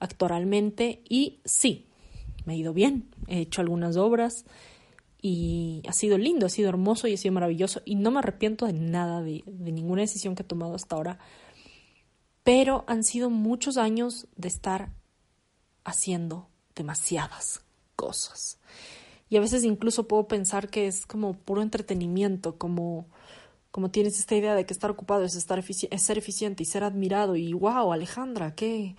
actualmente. 0.00 1.02
Y 1.08 1.40
sí, 1.44 1.86
me 2.44 2.54
ha 2.54 2.56
ido 2.56 2.72
bien, 2.72 3.08
he 3.28 3.40
hecho 3.40 3.60
algunas 3.60 3.96
obras 3.96 4.44
y 5.22 5.82
ha 5.88 5.92
sido 5.92 6.18
lindo, 6.18 6.46
ha 6.46 6.50
sido 6.50 6.68
hermoso 6.68 7.06
y 7.06 7.14
ha 7.14 7.16
sido 7.16 7.34
maravilloso. 7.34 7.82
Y 7.84 7.94
no 7.94 8.10
me 8.10 8.18
arrepiento 8.18 8.66
de 8.66 8.72
nada, 8.72 9.22
de, 9.22 9.44
de 9.46 9.72
ninguna 9.72 10.02
decisión 10.02 10.34
que 10.34 10.42
he 10.42 10.46
tomado 10.46 10.74
hasta 10.74 10.96
ahora, 10.96 11.18
pero 12.42 12.84
han 12.88 13.04
sido 13.04 13.30
muchos 13.30 13.76
años 13.76 14.26
de 14.36 14.48
estar 14.48 14.92
haciendo 15.84 16.48
demasiadas 16.76 17.62
cosas. 17.96 18.58
Y 19.28 19.36
a 19.36 19.40
veces 19.40 19.64
incluso 19.64 20.06
puedo 20.06 20.28
pensar 20.28 20.68
que 20.68 20.86
es 20.86 21.06
como 21.06 21.34
puro 21.34 21.62
entretenimiento, 21.62 22.56
como, 22.58 23.08
como 23.72 23.90
tienes 23.90 24.20
esta 24.20 24.36
idea 24.36 24.54
de 24.54 24.64
que 24.66 24.72
estar 24.72 24.90
ocupado 24.90 25.24
es, 25.24 25.34
estar 25.34 25.58
es 25.58 26.02
ser 26.02 26.18
eficiente 26.18 26.62
y 26.62 26.66
ser 26.66 26.84
admirado. 26.84 27.34
Y 27.34 27.52
wow, 27.52 27.92
Alejandra, 27.92 28.54
qué, 28.54 28.94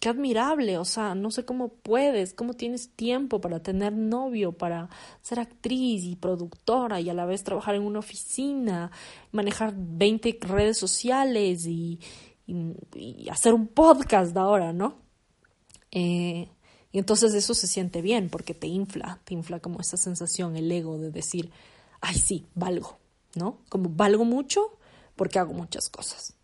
qué 0.00 0.08
admirable, 0.08 0.78
o 0.78 0.84
sea, 0.84 1.14
no 1.14 1.30
sé 1.30 1.44
cómo 1.44 1.68
puedes, 1.68 2.34
cómo 2.34 2.54
tienes 2.54 2.90
tiempo 2.90 3.40
para 3.40 3.60
tener 3.60 3.92
novio, 3.92 4.52
para 4.52 4.88
ser 5.22 5.40
actriz 5.40 6.04
y 6.04 6.16
productora 6.16 7.00
y 7.00 7.10
a 7.10 7.14
la 7.14 7.26
vez 7.26 7.44
trabajar 7.44 7.74
en 7.74 7.82
una 7.82 8.00
oficina, 8.00 8.90
manejar 9.32 9.74
20 9.76 10.38
redes 10.42 10.78
sociales 10.78 11.66
y, 11.66 12.00
y, 12.46 13.28
hacer 13.28 13.54
un 13.54 13.68
podcast 13.68 14.36
ahora, 14.36 14.72
¿no? 14.72 14.96
Eh, 15.90 16.48
y 16.90 16.98
entonces 16.98 17.34
eso 17.34 17.54
se 17.54 17.66
siente 17.66 18.02
bien 18.02 18.28
porque 18.30 18.54
te 18.54 18.66
infla, 18.66 19.20
te 19.24 19.34
infla 19.34 19.60
como 19.60 19.80
esa 19.80 19.96
sensación, 19.96 20.56
el 20.56 20.70
ego 20.72 20.98
de 20.98 21.10
decir, 21.10 21.50
ay 22.00 22.16
sí, 22.16 22.46
valgo, 22.54 22.98
¿no? 23.34 23.58
Como 23.68 23.90
valgo 23.90 24.24
mucho 24.24 24.78
porque 25.16 25.38
hago 25.38 25.52
muchas 25.52 25.88
cosas. 25.88 26.34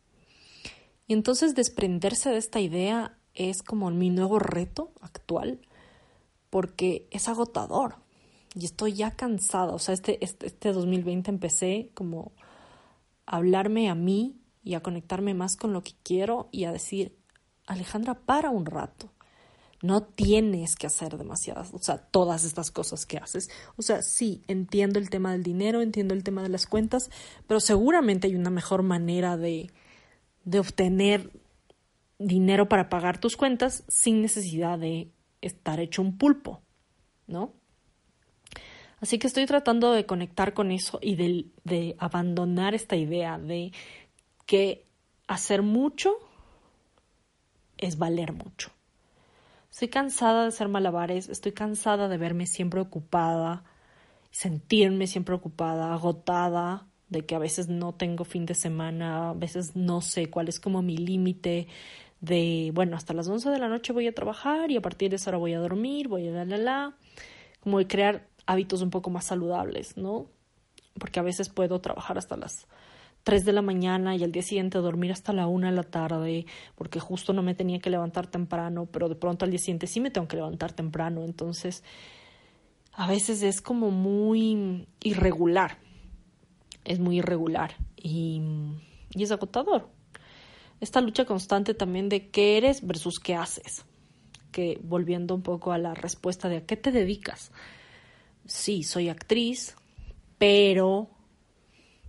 Y 1.07 1.13
entonces 1.13 1.55
desprenderse 1.55 2.31
de 2.31 2.39
esta 2.39 2.61
idea 2.61 3.19
es 3.35 3.63
como 3.63 3.91
mi 3.91 4.11
nuevo 4.11 4.39
reto 4.39 4.93
actual 5.01 5.61
porque 6.51 7.09
es 7.11 7.29
agotador 7.29 7.97
y 8.55 8.65
estoy 8.65 8.95
ya 8.95 9.11
cansada. 9.13 9.73
O 9.73 9.79
sea, 9.79 9.95
este, 9.95 10.25
este, 10.25 10.47
este 10.47 10.73
2020 10.73 11.31
empecé 11.31 11.91
como 11.95 12.33
a 13.27 13.37
hablarme 13.37 13.91
a 13.91 13.95
mí 13.95 14.41
y 14.63 14.75
a 14.75 14.83
conectarme 14.83 15.35
más 15.35 15.57
con 15.57 15.73
lo 15.73 15.83
que 15.83 15.93
quiero 16.03 16.49
y 16.53 16.65
a 16.65 16.73
decir, 16.73 17.17
Alejandra, 17.67 18.15
para 18.15 18.51
un 18.51 18.67
rato. 18.67 19.11
No 19.85 20.03
tienes 20.03 20.77
que 20.77 20.87
hacer 20.87 21.19
demasiadas, 21.19 21.75
o 21.75 21.79
sea, 21.79 21.99
todas 21.99 22.45
estas 22.45 22.71
cosas 22.71 23.05
que 23.05 23.19
haces. 23.19 23.51
O 23.77 23.83
sea, 23.83 24.01
sí, 24.01 24.43
entiendo 24.49 24.99
el 24.99 25.11
tema 25.11 25.33
del 25.33 25.43
dinero, 25.43 25.83
entiendo 25.83 26.15
el 26.15 26.25
tema 26.25 26.43
de 26.43 26.49
las 26.49 26.67
cuentas, 26.67 27.11
pero 27.47 27.61
seguramente 27.61 28.27
hay 28.27 28.35
una 28.35 28.49
mejor 28.49 28.83
manera 28.83 29.37
de, 29.37 29.71
de 30.47 30.59
obtener 30.59 31.31
dinero 32.19 32.67
para 32.67 32.89
pagar 32.89 33.19
tus 33.19 33.37
cuentas 33.37 33.85
sin 33.87 34.23
necesidad 34.23 34.79
de 34.79 35.11
estar 35.43 35.81
hecho 35.81 36.01
un 36.01 36.17
pulpo, 36.17 36.63
¿no? 37.27 37.53
Así 39.01 39.19
que 39.19 39.27
estoy 39.27 39.45
tratando 39.45 39.93
de 39.93 40.07
conectar 40.07 40.55
con 40.55 40.73
eso 40.73 40.99
y 41.03 41.17
de, 41.17 41.45
de 41.65 41.95
abandonar 41.99 42.75
esta 42.75 42.97
idea 42.97 43.39
de 43.39 43.71
que 44.47 44.87
hacer 45.27 45.61
mucho 45.61 46.17
es 47.77 47.99
valer 47.99 48.33
mucho. 48.33 48.74
Estoy 49.75 49.89
cansada 49.89 50.45
de 50.45 50.53
ser 50.53 50.69
malabares, 50.69 51.29
estoy 51.29 51.51
cansada 51.51 52.07
de 52.07 52.17
verme 52.17 52.47
siempre 52.47 52.81
ocupada, 52.81 53.65
sentirme 54.31 55.09
siempre 55.09 55.35
ocupada, 55.35 55.93
agotada, 55.93 56.87
de 57.09 57.27
que 57.27 57.35
a 57.35 57.41
veces 57.41 57.67
no 57.67 57.93
tengo 57.93 58.23
fin 58.23 58.47
de 58.47 58.55
semana, 58.55 59.31
a 59.31 59.35
veces 59.35 59.75
no 59.75 60.01
sé 60.01 60.31
cuál 60.31 60.47
es 60.47 60.61
como 60.61 60.81
mi 60.81 60.97
límite 60.97 61.67
de, 62.21 62.71
bueno, 62.73 62.97
hasta 62.97 63.15
las 63.15 63.27
11 63.27 63.51
de 63.51 63.59
la 63.59 63.67
noche 63.67 63.93
voy 63.93 64.07
a 64.07 64.15
trabajar 64.15 64.71
y 64.71 64.77
a 64.77 64.81
partir 64.81 65.11
de 65.11 65.17
esa 65.17 65.31
hora 65.31 65.39
voy 65.39 65.55
a 65.55 65.59
dormir, 65.59 66.07
voy 66.07 66.29
a 66.29 66.31
la 66.31 66.45
la 66.45 66.57
la, 66.57 66.97
como 67.59 67.79
de 67.79 67.89
crear 67.89 68.29
hábitos 68.47 68.81
un 68.81 68.91
poco 68.91 69.11
más 69.11 69.25
saludables, 69.25 69.97
¿no? 69.97 70.27
Porque 71.01 71.19
a 71.19 71.25
veces 71.25 71.49
puedo 71.49 71.81
trabajar 71.81 72.17
hasta 72.17 72.37
las 72.37 72.69
3 73.25 73.45
de 73.45 73.53
la 73.53 73.63
mañana 73.63 74.15
y 74.15 74.23
al 74.23 74.31
día 74.31 74.43
siguiente 74.43 74.79
dormir 74.79 75.11
hasta 75.11 75.33
la 75.33 75.47
1 75.47 75.67
de 75.67 75.73
la 75.73 75.83
tarde, 75.83 76.47
porque 76.77 77.01
justo 77.01 77.33
no 77.33 77.43
me 77.43 77.55
tenía 77.55 77.81
que 77.81 77.91
levantar 77.91 78.27
temprano, 78.27 78.87
pero 78.87 79.09
de 79.09 79.17
pronto 79.17 79.45
al 79.45 79.51
día 79.51 79.59
siguiente 79.59 79.87
sí 79.87 80.01
me 80.01 80.11
tengo 80.11 80.29
que 80.29 80.37
levantar 80.37 80.73
temprano, 80.73 81.25
entonces 81.25 81.83
a 82.93 83.09
veces 83.09 83.43
es 83.43 83.61
como 83.61 83.91
muy 83.91 84.87
irregular, 85.03 85.79
es 86.85 87.01
muy 87.01 87.19
irregular 87.19 87.75
y, 87.97 88.43
y 89.11 89.23
es 89.23 89.33
agotador. 89.33 89.89
Esta 90.81 91.01
lucha 91.01 91.25
constante 91.25 91.73
también 91.73 92.11
de 92.11 92.29
qué 92.29 92.59
eres 92.59 92.87
versus 92.87 93.19
qué 93.19 93.35
haces, 93.35 93.87
que 94.53 94.79
volviendo 94.83 95.35
un 95.35 95.43
poco 95.43 95.73
a 95.73 95.79
la 95.79 95.95
respuesta 95.95 96.51
de 96.51 96.59
a 96.59 96.67
qué 96.67 96.77
te 96.77 96.93
dedicas. 96.93 97.53
Sí, 98.47 98.83
soy 98.83 99.09
actriz, 99.09 99.77
pero 100.37 101.14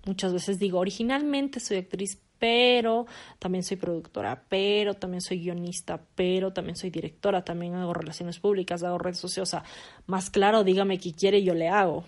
muchas 0.05 0.33
veces 0.33 0.59
digo, 0.59 0.79
originalmente 0.79 1.59
soy 1.59 1.77
actriz, 1.77 2.21
pero 2.39 3.05
también 3.39 3.63
soy 3.63 3.77
productora, 3.77 4.45
pero 4.49 4.93
también 4.93 5.21
soy 5.21 5.39
guionista, 5.39 6.01
pero 6.15 6.53
también 6.53 6.75
soy 6.75 6.89
directora, 6.89 7.43
también 7.43 7.75
hago 7.75 7.93
relaciones 7.93 8.39
públicas, 8.39 8.83
hago 8.83 8.97
o 8.97 9.45
sea, 9.45 9.63
más 10.05 10.29
claro, 10.29 10.63
dígame 10.63 10.99
qué 10.99 11.13
quiere 11.13 11.39
y 11.39 11.43
yo 11.43 11.53
le 11.53 11.69
hago, 11.69 12.05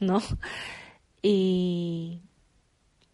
¿no? 0.00 0.20
Y, 1.22 2.20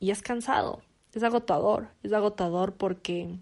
y 0.01 0.11
es 0.11 0.21
cansado, 0.23 0.83
es 1.14 1.23
agotador, 1.23 1.88
es 2.03 2.12
agotador 2.12 2.75
porque 2.75 3.38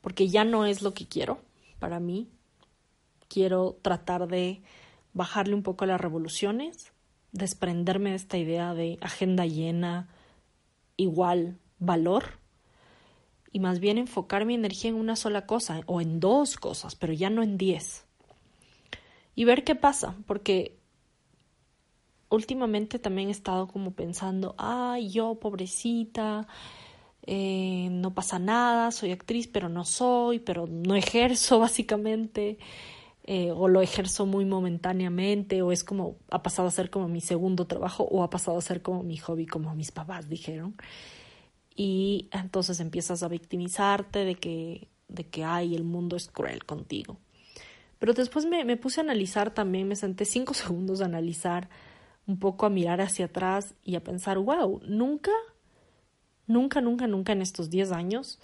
porque 0.00 0.28
ya 0.28 0.44
no 0.44 0.66
es 0.66 0.82
lo 0.82 0.94
que 0.94 1.06
quiero 1.06 1.40
para 1.78 2.00
mí. 2.00 2.28
Quiero 3.28 3.78
tratar 3.82 4.26
de 4.26 4.62
bajarle 5.12 5.54
un 5.54 5.62
poco 5.62 5.86
las 5.86 6.00
revoluciones, 6.00 6.92
desprenderme 7.32 8.10
de 8.10 8.16
esta 8.16 8.38
idea 8.38 8.74
de 8.74 8.98
agenda 9.00 9.46
llena, 9.46 10.08
igual 10.96 11.58
valor, 11.78 12.38
y 13.52 13.60
más 13.60 13.80
bien 13.80 13.98
enfocar 13.98 14.44
mi 14.44 14.54
energía 14.54 14.90
en 14.90 14.96
una 14.96 15.16
sola 15.16 15.46
cosa 15.46 15.80
o 15.86 16.00
en 16.00 16.20
dos 16.20 16.56
cosas, 16.56 16.94
pero 16.94 17.12
ya 17.12 17.30
no 17.30 17.42
en 17.42 17.56
diez. 17.56 18.04
Y 19.34 19.44
ver 19.44 19.64
qué 19.64 19.74
pasa, 19.74 20.14
porque 20.26 20.78
últimamente 22.28 22.98
también 22.98 23.28
he 23.28 23.32
estado 23.32 23.66
como 23.66 23.92
pensando, 23.92 24.54
ay, 24.56 25.10
yo 25.10 25.34
pobrecita, 25.36 26.46
eh, 27.26 27.88
no 27.90 28.14
pasa 28.14 28.38
nada, 28.38 28.90
soy 28.92 29.12
actriz, 29.12 29.48
pero 29.48 29.68
no 29.68 29.84
soy, 29.84 30.38
pero 30.38 30.66
no 30.66 30.94
ejerzo 30.94 31.58
básicamente. 31.60 32.58
Eh, 33.32 33.52
o 33.52 33.68
lo 33.68 33.80
ejerzo 33.80 34.26
muy 34.26 34.44
momentáneamente, 34.44 35.62
o 35.62 35.70
es 35.70 35.84
como, 35.84 36.16
ha 36.30 36.42
pasado 36.42 36.66
a 36.66 36.72
ser 36.72 36.90
como 36.90 37.06
mi 37.06 37.20
segundo 37.20 37.64
trabajo, 37.64 38.02
o 38.02 38.24
ha 38.24 38.28
pasado 38.28 38.58
a 38.58 38.60
ser 38.60 38.82
como 38.82 39.04
mi 39.04 39.18
hobby, 39.18 39.46
como 39.46 39.72
mis 39.76 39.92
papás 39.92 40.28
dijeron. 40.28 40.74
Y 41.76 42.28
entonces 42.32 42.80
empiezas 42.80 43.22
a 43.22 43.28
victimizarte 43.28 44.24
de 44.24 44.34
que, 44.34 44.88
de 45.06 45.28
que, 45.28 45.44
ay, 45.44 45.76
el 45.76 45.84
mundo 45.84 46.16
es 46.16 46.26
cruel 46.26 46.64
contigo. 46.64 47.18
Pero 48.00 48.14
después 48.14 48.46
me, 48.46 48.64
me 48.64 48.76
puse 48.76 49.00
a 49.00 49.04
analizar 49.04 49.54
también, 49.54 49.86
me 49.86 49.94
senté 49.94 50.24
cinco 50.24 50.52
segundos 50.62 51.00
a 51.00 51.04
analizar 51.04 51.68
un 52.26 52.36
poco 52.36 52.66
a 52.66 52.68
mirar 52.68 53.00
hacia 53.00 53.26
atrás 53.26 53.76
y 53.84 53.94
a 53.94 54.02
pensar, 54.02 54.38
wow, 54.38 54.80
nunca, 54.88 55.30
nunca, 56.48 56.80
nunca, 56.80 57.06
nunca 57.06 57.32
en 57.32 57.42
estos 57.42 57.70
diez 57.70 57.92
años 57.92 58.40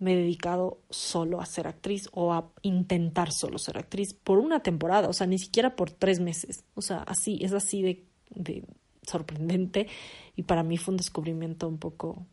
me 0.00 0.14
he 0.14 0.16
dedicado 0.16 0.80
solo 0.88 1.40
a 1.40 1.46
ser 1.46 1.68
actriz 1.68 2.08
o 2.12 2.32
a 2.32 2.50
intentar 2.62 3.30
solo 3.32 3.58
ser 3.58 3.78
actriz 3.78 4.14
por 4.14 4.38
una 4.38 4.60
temporada, 4.60 5.08
o 5.08 5.12
sea, 5.12 5.26
ni 5.26 5.38
siquiera 5.38 5.76
por 5.76 5.90
tres 5.90 6.20
meses. 6.20 6.64
O 6.74 6.82
sea, 6.82 6.98
así, 7.02 7.38
es 7.42 7.52
así 7.52 7.82
de, 7.82 8.04
de 8.30 8.64
sorprendente 9.02 9.86
y 10.34 10.42
para 10.42 10.62
mí 10.62 10.78
fue 10.78 10.92
un 10.92 10.96
descubrimiento 10.96 11.68
un 11.68 11.78
poco 11.78 12.26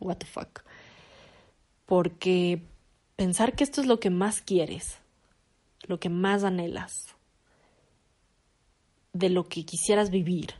what 0.00 0.16
the 0.16 0.26
fuck. 0.26 0.62
Porque 1.84 2.62
pensar 3.16 3.54
que 3.54 3.62
esto 3.62 3.80
es 3.82 3.86
lo 3.86 4.00
que 4.00 4.10
más 4.10 4.40
quieres, 4.40 4.98
lo 5.82 6.00
que 6.00 6.08
más 6.08 6.42
anhelas, 6.42 7.14
de 9.12 9.28
lo 9.28 9.44
que 9.44 9.64
quisieras 9.64 10.10
vivir, 10.10 10.54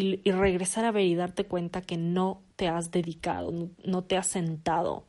y, 0.00 0.30
regresar 0.30 0.84
a 0.84 0.92
ver 0.92 1.04
y 1.04 1.14
darte 1.14 1.44
cuenta 1.44 1.82
que 1.82 1.96
no 1.96 2.42
te 2.56 2.68
has 2.68 2.90
dedicado, 2.90 3.52
no, 3.84 4.04
te 4.04 4.16
has 4.16 4.26
sentado 4.26 5.04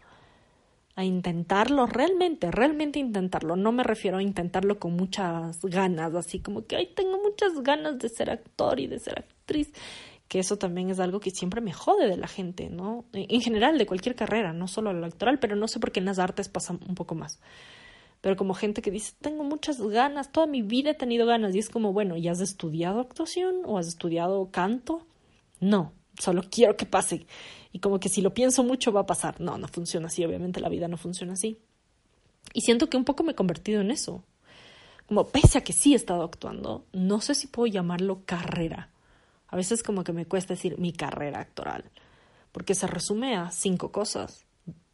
a 0.95 1.04
intentarlo 1.04 1.86
realmente, 1.86 2.51
realmente 2.51 2.99
intentarlo. 2.99 3.56
No 3.56 3.71
me 3.71 3.84
refiero 3.84 4.17
a 4.17 4.23
intentarlo 4.23 4.80
con 4.80 4.95
muchas 4.95 5.62
ganas, 5.62 6.13
así 6.15 6.39
como 6.39 6.65
que, 6.65 6.75
ay, 6.75 6.91
tengo 6.95 7.17
muchas 7.21 7.62
ganas 7.62 7.97
de 7.97 8.10
ser 8.10 8.30
actor 8.30 8.80
y 8.80 8.88
de 8.88 8.99
ser 8.99 9.19
actriz, 9.19 9.71
que 10.27 10.39
eso 10.39 10.58
también 10.58 10.89
es 10.89 10.99
algo 10.99 11.19
que 11.19 11.32
siempre 11.32 11.62
me 11.62 11.73
jode 11.73 12.08
de 12.08 12.17
la 12.17 12.27
gente, 12.27 12.69
¿no? 12.69 13.06
En 13.13 13.41
general, 13.41 13.77
de 13.77 13.86
cualquier 13.86 14.15
carrera, 14.15 14.54
no 14.54 14.67
solo 14.67 14.93
la 14.93 15.08
actoral, 15.08 15.39
pero 15.39 15.56
no 15.56 15.67
sé 15.67 15.80
por 15.80 15.91
qué 15.91 15.99
en 15.99 16.06
las 16.06 16.19
artes 16.19 16.49
pasa 16.49 16.73
un 16.73 16.95
poco 16.95 17.15
más 17.15 17.39
pero 18.21 18.38
como 18.38 18.53
gente 18.53 18.81
que 18.81 18.91
dice, 18.91 19.13
tengo 19.19 19.43
muchas 19.43 19.81
ganas, 19.81 20.31
toda 20.31 20.45
mi 20.45 20.62
vida 20.62 20.91
he 20.91 20.95
tenido 20.95 21.25
ganas, 21.25 21.55
y 21.55 21.60
es 21.60 21.69
como, 21.69 21.91
bueno, 21.91 22.17
¿y 22.17 22.27
has 22.27 22.39
estudiado 22.39 22.99
actuación 22.99 23.62
o 23.65 23.77
has 23.77 23.88
estudiado 23.88 24.49
canto? 24.51 25.05
No, 25.60 25.91
solo 26.17 26.43
quiero 26.49 26.77
que 26.77 26.86
pase. 26.86 27.25
Y 27.71 27.79
como 27.79 27.99
que 27.99 28.10
si 28.10 28.21
lo 28.21 28.34
pienso 28.34 28.63
mucho 28.63 28.91
va 28.91 29.01
a 29.01 29.05
pasar. 29.05 29.39
No, 29.41 29.57
no 29.57 29.67
funciona 29.67 30.07
así, 30.07 30.23
obviamente 30.23 30.60
la 30.60 30.69
vida 30.69 30.88
no 30.88 30.97
funciona 30.97 31.34
así. 31.34 31.60
Y 32.53 32.62
siento 32.62 32.89
que 32.89 32.97
un 32.97 33.05
poco 33.05 33.23
me 33.23 33.31
he 33.31 33.36
convertido 33.36 33.81
en 33.81 33.91
eso. 33.91 34.23
Como 35.07 35.27
pese 35.27 35.57
a 35.57 35.63
que 35.63 35.73
sí 35.73 35.93
he 35.93 35.95
estado 35.95 36.23
actuando, 36.23 36.86
no 36.93 37.21
sé 37.21 37.36
si 37.36 37.47
puedo 37.47 37.67
llamarlo 37.67 38.21
carrera. 38.25 38.89
A 39.47 39.55
veces 39.55 39.84
como 39.84 40.03
que 40.03 40.13
me 40.13 40.25
cuesta 40.25 40.53
decir 40.53 40.77
mi 40.79 40.93
carrera 40.93 41.41
actoral, 41.41 41.91
porque 42.51 42.75
se 42.75 42.88
resume 42.88 43.36
a 43.36 43.51
cinco 43.51 43.91
cosas. 43.91 44.45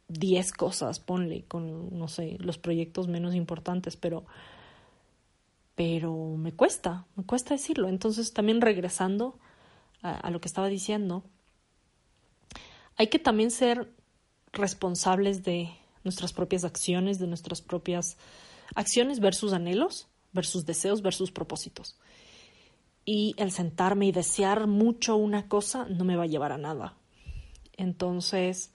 10 0.08 0.52
cosas, 0.52 1.00
ponle, 1.00 1.44
con, 1.44 1.98
no 1.98 2.08
sé, 2.08 2.36
los 2.40 2.58
proyectos 2.58 3.08
menos 3.08 3.34
importantes, 3.34 3.96
pero, 3.96 4.24
pero 5.74 6.36
me 6.36 6.52
cuesta, 6.52 7.06
me 7.16 7.24
cuesta 7.24 7.54
decirlo. 7.54 7.88
Entonces, 7.88 8.32
también 8.32 8.60
regresando 8.60 9.38
a, 10.02 10.12
a 10.12 10.30
lo 10.30 10.40
que 10.40 10.48
estaba 10.48 10.68
diciendo, 10.68 11.24
hay 12.96 13.08
que 13.08 13.18
también 13.18 13.50
ser 13.50 13.92
responsables 14.52 15.44
de 15.44 15.70
nuestras 16.04 16.32
propias 16.32 16.64
acciones, 16.64 17.18
de 17.18 17.26
nuestras 17.26 17.60
propias 17.60 18.16
acciones 18.74 19.20
versus 19.20 19.52
anhelos, 19.52 20.08
versus 20.32 20.66
deseos, 20.66 21.02
versus 21.02 21.30
propósitos. 21.30 21.96
Y 23.04 23.34
el 23.38 23.52
sentarme 23.52 24.06
y 24.06 24.12
desear 24.12 24.66
mucho 24.66 25.16
una 25.16 25.48
cosa 25.48 25.86
no 25.88 26.04
me 26.04 26.16
va 26.16 26.24
a 26.24 26.28
llevar 26.28 26.52
a 26.52 26.58
nada. 26.58 26.94
Entonces, 27.76 28.72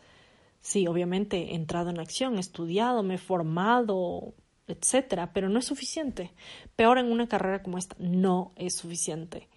sí, 0.64 0.88
obviamente 0.88 1.52
he 1.52 1.56
entrado 1.56 1.92
en 1.92 2.00
acción, 2.00 2.38
he 2.38 2.40
estudiado, 2.40 3.04
me 3.04 3.16
he 3.16 3.20
formado, 3.20 4.34
etcétera, 4.66 5.34
pero 5.34 5.50
no 5.50 5.60
es 5.60 5.66
suficiente. 5.66 6.32
Peor 6.76 6.98
en 6.98 7.12
una 7.12 7.28
carrera 7.28 7.62
como 7.62 7.78
esta, 7.78 7.96
no 8.00 8.54
es 8.56 8.78
suficiente. 8.78 9.50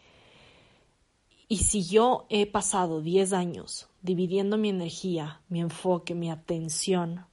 Y 1.48 1.58
si 1.58 1.84
yo 1.84 2.26
he 2.28 2.46
pasado 2.46 3.00
10 3.00 3.32
años 3.32 3.88
dividiendo 4.02 4.58
mi 4.58 4.68
energía, 4.68 5.40
mi 5.48 5.60
enfoque, 5.60 6.14
mi 6.14 6.28
atención 6.28 7.24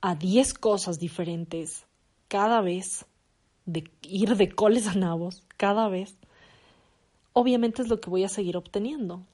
a 0.00 0.14
10 0.14 0.54
cosas 0.54 0.98
diferentes 0.98 1.84
cada 2.28 2.62
vez, 2.62 3.04
de 3.66 3.90
ir 4.02 4.36
de 4.36 4.50
coles 4.50 4.86
a 4.86 4.94
nabos 4.94 5.44
cada 5.58 5.88
vez, 5.88 6.16
obviamente 7.34 7.82
es 7.82 7.88
lo 7.88 8.00
que 8.00 8.08
voy 8.08 8.24
a 8.24 8.28
seguir 8.30 8.56
obteniendo. 8.56 9.26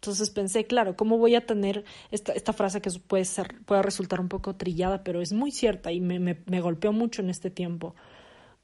Entonces 0.00 0.30
pensé, 0.30 0.64
claro, 0.64 0.96
¿cómo 0.96 1.18
voy 1.18 1.34
a 1.34 1.44
tener 1.44 1.84
esta, 2.10 2.32
esta 2.32 2.54
frase 2.54 2.80
que 2.80 2.90
puede, 3.06 3.26
ser, 3.26 3.62
puede 3.66 3.82
resultar 3.82 4.18
un 4.18 4.30
poco 4.30 4.56
trillada, 4.56 5.04
pero 5.04 5.20
es 5.20 5.34
muy 5.34 5.50
cierta 5.50 5.92
y 5.92 6.00
me, 6.00 6.18
me, 6.18 6.60
golpeó 6.62 6.90
mucho 6.90 7.20
en 7.20 7.28
este 7.28 7.50
tiempo? 7.50 7.94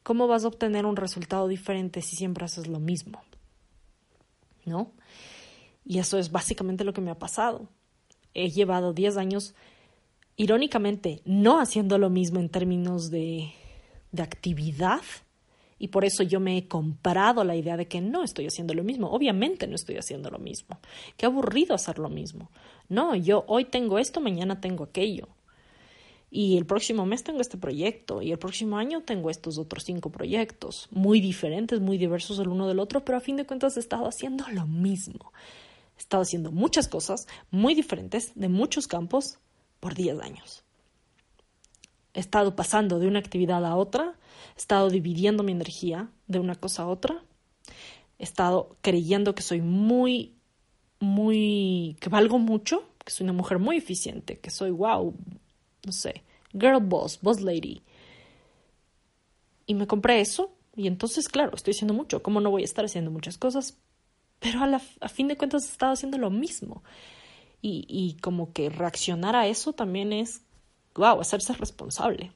¿Cómo 0.03 0.29
vas 0.29 0.45
a 0.45 0.49
obtener 0.49 0.87
un 0.87 0.97
resultado 0.97 1.47
diferente 1.47 2.01
si 2.01 2.17
siempre 2.17 2.47
haces 2.47 2.69
lo 2.69 2.81
mismo? 2.81 3.21
¿No? 4.65 4.93
Y 5.85 5.99
eso 5.99 6.17
es 6.17 6.33
básicamente 6.33 6.85
lo 6.85 6.95
que 6.95 7.03
me 7.03 7.11
ha 7.11 7.19
pasado. 7.19 7.69
He 8.33 8.49
llevado 8.49 8.95
10 8.95 9.19
años, 9.19 9.55
irónicamente, 10.37 11.21
no 11.27 11.61
haciendo 11.61 11.99
lo 11.99 12.09
mismo 12.09 12.41
en 12.41 12.49
términos 12.49 13.11
de, 13.11 13.53
de 14.11 14.23
actividad, 14.23 15.03
y 15.79 15.89
por 15.89 16.05
eso 16.05 16.23
yo 16.23 16.41
me 16.41 16.57
he 16.57 16.69
comprado 16.69 17.45
la 17.45 17.57
idea 17.57 17.77
de 17.77 17.87
que 17.87 18.01
no 18.01 18.23
estoy 18.23 18.47
haciendo 18.47 18.75
lo 18.75 18.83
mismo. 18.83 19.11
Obviamente 19.11 19.67
no 19.67 19.75
estoy 19.75 19.97
haciendo 19.97 20.31
lo 20.31 20.39
mismo. 20.39 20.79
Qué 21.17 21.27
aburrido 21.27 21.75
hacer 21.75 21.99
lo 21.99 22.09
mismo. 22.09 22.51
No, 22.89 23.15
yo 23.15 23.45
hoy 23.47 23.67
tengo 23.67 23.99
esto, 23.99 24.21
mañana 24.21 24.61
tengo 24.61 24.85
aquello. 24.85 25.29
Y 26.31 26.57
el 26.57 26.67
próximo 26.67 27.07
mes 27.07 27.23
tengo 27.23 27.41
este 27.41 27.57
proyecto 27.57 28.21
y 28.21 28.33
el 28.33 28.39
próximo 28.39 28.79
año 28.79 29.03
tengo 29.03 29.31
estos 29.31 29.59
otros 29.59 29.85
cinco 29.85 30.11
proyectos, 30.11 30.89
muy 30.91 31.21
diferentes, 31.21 31.81
muy 31.81 31.99
diversos 31.99 32.39
el 32.41 32.49
uno 32.49 32.67
del 32.67 32.81
otro, 32.81 33.05
pero 33.05 33.19
a 33.19 33.21
fin 33.21 33.37
de 33.37 33.47
cuentas 33.47 33.77
he 33.77 33.81
estado 33.81 34.07
haciendo 34.07 34.45
lo 34.53 34.67
mismo. 34.67 35.33
He 35.97 36.01
estado 36.01 36.23
haciendo 36.23 36.51
muchas 36.51 36.89
cosas 36.89 37.27
muy 37.51 37.75
diferentes 37.75 38.33
de 38.35 38.49
muchos 38.49 38.87
campos 38.87 39.39
por 39.81 39.95
10 39.95 40.21
años. 40.21 40.66
He 42.17 42.21
estado 42.21 42.57
pasando 42.57 42.99
de 42.99 43.09
una 43.09 43.19
actividad 43.19 43.67
a 43.67 43.77
otra, 43.77 44.15
he 44.57 44.59
estado 44.59 44.89
dividiendo 44.89 45.43
mi 45.43 45.53
energía 45.53 46.09
de 46.27 46.39
una 46.39 46.55
cosa 46.55 46.85
a 46.85 46.87
otra, 46.89 47.23
he 48.19 48.25
estado 48.25 48.79
creyendo 48.81 49.35
que 49.35 49.43
soy 49.43 49.61
muy, 49.61 50.35
muy, 50.99 51.99
que 52.01 52.09
valgo 52.09 52.39
mucho, 52.39 52.89
que 53.05 53.13
soy 53.13 53.25
una 53.25 53.35
mujer 53.35 53.59
muy 53.59 53.77
eficiente, 53.77 54.39
que 54.39 54.49
soy, 54.49 54.71
wow, 54.71 55.15
no 55.85 55.93
sé, 55.93 56.25
girl 56.59 56.81
boss, 56.81 57.21
boss 57.21 57.43
lady. 57.43 57.83
Y 59.67 59.75
me 59.75 59.87
compré 59.87 60.21
eso 60.21 60.55
y 60.75 60.87
entonces, 60.87 61.29
claro, 61.29 61.55
estoy 61.55 61.73
haciendo 61.73 61.93
mucho. 61.93 62.23
¿Cómo 62.23 62.41
no 62.41 62.51
voy 62.51 62.63
a 62.63 62.65
estar 62.65 62.87
haciendo 62.87 63.11
muchas 63.11 63.37
cosas? 63.37 63.77
Pero 64.39 64.61
a, 64.63 65.09
fin 65.11 65.29
de 65.29 65.37
cuentas 65.37 65.65
he 65.65 65.73
estado 65.73 65.93
haciendo 65.93 66.17
lo 66.17 66.31
mismo. 66.31 66.83
Y 67.61 68.17
como 68.23 68.53
que 68.53 68.71
reaccionar 68.71 69.35
a 69.35 69.49
eso 69.49 69.73
también 69.73 70.13
es 70.13 70.46
wow, 70.97 71.21
hacerse 71.21 71.53
responsable. 71.55 72.33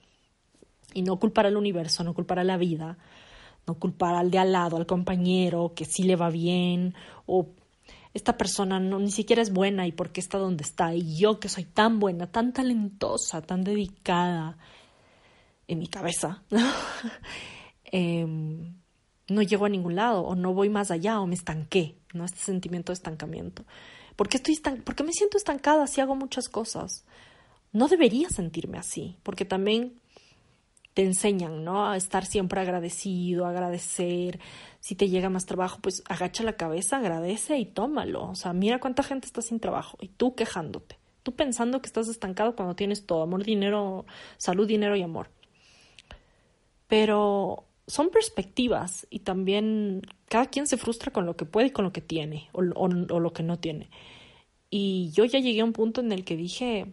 Y 0.95 1.03
no 1.03 1.19
culpar 1.19 1.47
al 1.47 1.57
universo, 1.57 2.05
no 2.05 2.15
culpar 2.15 2.39
a 2.39 2.45
la 2.45 2.57
vida, 2.57 2.99
no 3.67 3.75
culpar 3.75 4.15
al 4.15 4.31
de 4.31 4.39
al 4.39 4.53
lado, 4.53 4.77
al 4.77 4.87
compañero, 4.87 5.73
que 5.75 5.85
sí 5.85 6.03
le 6.03 6.17
va 6.17 6.31
bien, 6.31 6.95
o 7.27 7.49
esta 8.13 8.37
persona 8.37 8.81
no 8.81 8.99
ni 8.99 9.11
siquiera 9.11 9.43
es 9.43 9.53
buena 9.53 9.87
y 9.87 9.93
por 9.93 10.11
qué 10.11 10.21
está 10.21 10.39
donde 10.39 10.65
está, 10.65 10.95
y 10.95 11.17
yo 11.17 11.39
que 11.39 11.49
soy 11.49 11.65
tan 11.65 12.01
buena, 12.01 12.27
tan 12.27 12.53
talentosa, 12.53 13.43
tan 13.43 13.63
dedicada 13.63 14.59
en 15.69 15.79
mi 15.79 15.87
cabeza, 15.87 16.43
em, 17.85 18.75
no 19.29 19.43
llego 19.43 19.67
a 19.67 19.69
ningún 19.69 19.95
lado, 19.95 20.23
o 20.23 20.35
no 20.35 20.53
voy 20.53 20.69
más 20.69 20.91
allá, 20.91 21.21
o 21.21 21.27
me 21.27 21.37
estanqué, 21.37 21.97
¿no? 22.13 22.25
Este 22.25 22.41
sentimiento 22.41 22.91
de 22.91 22.95
estancamiento. 22.95 23.65
¿Por 24.17 24.29
qué, 24.29 24.39
estoy 24.39 24.57
¿Por 24.57 24.97
qué 24.97 25.05
me 25.05 25.13
siento 25.13 25.37
estancada 25.37 25.87
si 25.87 26.01
hago 26.01 26.17
muchas 26.17 26.49
cosas? 26.49 27.05
No 27.73 27.89
debería 27.89 28.29
sentirme 28.29 28.79
así, 28.79 29.17
porque 29.23 29.45
también 29.45 30.01
te 30.95 31.05
enseñan, 31.05 31.65
¿no? 31.65 31.89
A 31.89 31.97
estar 31.97 32.27
siempre 32.27 32.61
agradecido, 32.61 33.47
agradecer. 33.47 34.41
Si 34.81 34.97
te 34.97 35.09
llega 35.09 35.29
más 35.31 35.47
trabajo, 35.47 35.79
pues 35.81 36.03
agacha 36.09 36.43
la 36.43 36.57
cabeza, 36.57 36.97
agradece 36.97 37.59
y 37.59 37.67
tómalo. 37.67 38.29
O 38.29 38.35
sea, 38.35 38.53
mira 38.53 38.81
cuánta 38.81 39.03
gente 39.03 39.27
está 39.27 39.41
sin 39.43 39.61
trabajo 39.61 39.97
y 40.01 40.09
tú 40.09 40.35
quejándote. 40.35 40.99
Tú 41.23 41.37
pensando 41.37 41.81
que 41.81 41.87
estás 41.87 42.09
estancado 42.09 42.57
cuando 42.57 42.75
tienes 42.75 43.07
todo, 43.07 43.23
amor, 43.23 43.45
dinero, 43.45 44.07
salud, 44.37 44.67
dinero 44.67 44.97
y 44.97 45.03
amor. 45.03 45.31
Pero 46.89 47.67
son 47.87 48.11
perspectivas 48.11 49.07
y 49.11 49.21
también 49.21 50.03
cada 50.29 50.47
quien 50.47 50.67
se 50.67 50.77
frustra 50.77 51.13
con 51.13 51.27
lo 51.27 51.37
que 51.37 51.45
puede 51.45 51.69
y 51.69 51.71
con 51.71 51.85
lo 51.85 51.93
que 51.93 52.01
tiene 52.01 52.49
o, 52.53 52.61
o 52.61 53.21
lo 53.21 53.33
que 53.33 53.43
no 53.43 53.59
tiene. 53.59 53.91
Y 54.71 55.11
yo 55.13 55.25
ya 55.25 55.41
llegué 55.41 55.61
a 55.61 55.65
un 55.65 55.73
punto 55.73 56.01
en 56.01 56.11
el 56.13 56.25
que 56.25 56.37
dije, 56.37 56.87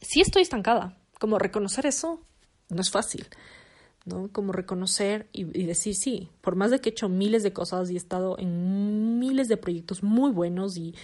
sí 0.00 0.20
estoy 0.20 0.42
estancada. 0.42 0.96
Como 1.18 1.38
reconocer 1.38 1.86
eso 1.86 2.20
no 2.70 2.80
es 2.80 2.90
fácil, 2.90 3.26
¿no? 4.04 4.28
Como 4.32 4.52
reconocer 4.52 5.28
y, 5.32 5.44
decir, 5.44 5.94
sí, 5.94 6.28
por 6.40 6.56
más 6.56 6.70
de 6.70 6.80
que 6.80 6.90
he 6.90 6.92
hecho 6.92 7.08
miles 7.08 7.42
de 7.42 7.52
cosas 7.52 7.90
y 7.90 7.94
he 7.94 7.98
estado 7.98 8.38
en 8.38 9.18
miles 9.18 9.48
de 9.48 9.56
proyectos 9.56 10.02
muy 10.02 10.30
buenos 10.30 10.76
y 10.76 10.94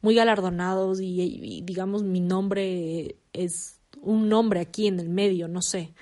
muy 0.00 0.14
galardonados 0.14 1.00
y, 1.00 1.62
digamos 1.64 2.02
mi 2.02 2.20
nombre 2.20 3.16
es 3.32 3.80
un 4.00 4.28
nombre 4.28 4.60
aquí 4.60 4.86
en 4.86 5.00
el 5.00 5.08
medio, 5.08 5.48
no 5.48 5.62
sé. 5.62 5.94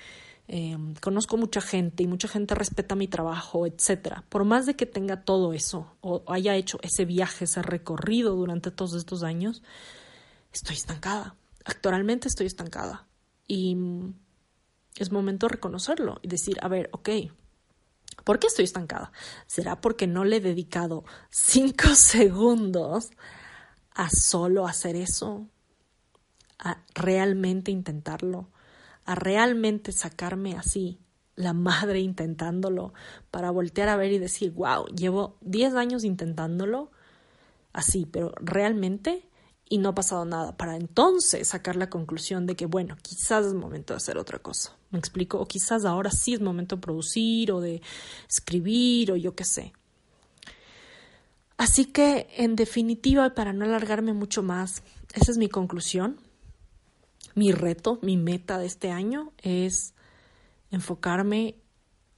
Em, 0.49 0.93
conozco 0.95 1.37
mucha 1.37 1.61
gente 1.61 2.03
y 2.03 2.07
mucha 2.07 2.27
gente 2.27 2.53
respeta 2.53 2.95
mi 2.95 3.07
trabajo, 3.07 3.65
etcétera. 3.65 4.25
Por 4.27 4.43
más 4.43 4.65
de 4.65 4.75
que 4.75 4.85
tenga 4.85 5.23
todo 5.23 5.53
eso 5.53 5.95
o 6.01 6.21
haya 6.27 6.55
hecho 6.57 6.79
ese 6.81 7.05
viaje, 7.05 7.45
ese 7.45 7.61
recorrido 7.61 8.35
durante 8.35 8.71
todos 8.71 8.93
estos 8.95 9.23
años, 9.23 9.63
estoy 10.51 10.75
estancada 10.75 11.37
actualmente 11.65 12.27
estoy 12.27 12.47
estancada 12.47 13.07
y 13.47 13.77
es 14.97 15.11
momento 15.11 15.47
de 15.47 15.53
reconocerlo 15.53 16.19
y 16.21 16.27
decir, 16.27 16.57
a 16.61 16.67
ver, 16.67 16.89
ok, 16.93 17.09
¿por 18.23 18.39
qué 18.39 18.47
estoy 18.47 18.65
estancada? 18.65 19.11
¿Será 19.47 19.81
porque 19.81 20.07
no 20.07 20.23
le 20.23 20.37
he 20.37 20.41
dedicado 20.41 21.03
cinco 21.29 21.89
segundos 21.95 23.11
a 23.93 24.09
solo 24.09 24.67
hacer 24.67 24.95
eso? 24.95 25.47
A 26.59 26.83
realmente 26.93 27.71
intentarlo, 27.71 28.49
a 29.05 29.15
realmente 29.15 29.91
sacarme 29.91 30.55
así 30.55 30.99
la 31.35 31.53
madre 31.53 31.99
intentándolo 31.99 32.93
para 33.31 33.51
voltear 33.51 33.89
a 33.89 33.95
ver 33.95 34.11
y 34.11 34.19
decir, 34.19 34.51
wow, 34.51 34.85
llevo 34.85 35.37
10 35.41 35.73
años 35.75 36.03
intentándolo 36.03 36.91
así, 37.73 38.05
pero 38.05 38.31
realmente 38.39 39.27
y 39.69 39.77
no 39.77 39.89
ha 39.89 39.95
pasado 39.95 40.25
nada, 40.25 40.55
para 40.55 40.75
entonces 40.75 41.47
sacar 41.47 41.75
la 41.75 41.89
conclusión 41.89 42.45
de 42.45 42.55
que, 42.55 42.65
bueno, 42.65 42.97
quizás 43.01 43.45
es 43.45 43.53
momento 43.53 43.93
de 43.93 43.97
hacer 43.97 44.17
otra 44.17 44.39
cosa. 44.39 44.75
¿Me 44.91 44.99
explico? 44.99 45.39
O 45.39 45.47
quizás 45.47 45.85
ahora 45.85 46.11
sí 46.11 46.33
es 46.33 46.41
momento 46.41 46.75
de 46.75 46.81
producir 46.81 47.51
o 47.51 47.61
de 47.61 47.81
escribir 48.29 49.11
o 49.11 49.15
yo 49.15 49.35
qué 49.35 49.45
sé. 49.45 49.73
Así 51.57 51.85
que, 51.85 52.27
en 52.37 52.55
definitiva, 52.55 53.33
para 53.33 53.53
no 53.53 53.65
alargarme 53.65 54.13
mucho 54.13 54.43
más, 54.43 54.83
esa 55.13 55.31
es 55.31 55.37
mi 55.37 55.49
conclusión. 55.49 56.17
Mi 57.35 57.51
reto, 57.51 57.99
mi 58.01 58.17
meta 58.17 58.59
de 58.59 58.65
este 58.65 58.91
año 58.91 59.31
es 59.41 59.95
enfocarme 60.71 61.55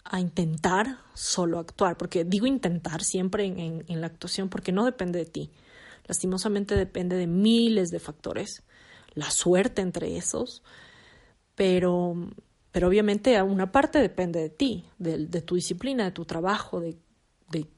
a 0.04 0.20
intentar 0.20 1.00
solo 1.14 1.60
actuar, 1.60 1.98
porque 1.98 2.26
digo 2.26 2.48
intentar 2.48 3.04
siempre 3.04 3.46
en, 3.46 3.86
en 3.88 4.02
la 4.02 4.08
actuación 4.08 4.50
porque 4.50 4.72
no 4.72 4.84
depende 4.86 5.20
de 5.20 5.26
ti 5.26 5.52
Lastimosamente 6.06 6.76
depende 6.76 7.16
de 7.16 7.28
miles 7.28 7.90
de 7.90 8.00
factores, 8.00 8.64
la 9.14 9.32
suerte 9.32 9.82
entre 9.82 10.18
esos, 10.18 10.64
pero, 11.56 12.16
pero 12.72 12.88
obviamente 12.88 13.42
una 13.42 13.72
parte 13.72 14.00
depende 14.00 14.40
de 14.40 14.50
ti, 14.50 14.86
de, 14.98 15.42
tu 15.42 15.56
disciplina, 15.56 16.04
de 16.04 16.12
tu 16.12 16.26
trabajo, 16.26 16.80
de, 16.80 16.98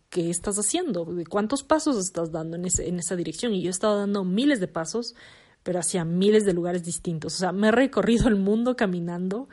qué 0.09 0.29
estás 0.29 0.57
haciendo, 0.57 1.03
de 1.03 1.25
cuántos 1.25 1.63
pasos 1.63 1.97
estás 1.97 2.31
dando 2.31 2.55
en 2.55 2.65
esa 2.65 3.15
dirección. 3.17 3.53
Y 3.53 3.61
yo 3.61 3.67
he 3.67 3.71
estado 3.71 3.97
dando 3.97 4.23
miles 4.23 4.61
de 4.61 4.69
pasos, 4.69 5.15
pero 5.63 5.79
hacia 5.79 6.05
miles 6.05 6.45
de 6.45 6.53
lugares 6.53 6.85
distintos. 6.85 7.35
O 7.35 7.37
sea, 7.37 7.51
me 7.51 7.67
he 7.67 7.71
recorrido 7.71 8.29
el 8.29 8.37
mundo 8.37 8.77
caminando, 8.77 9.49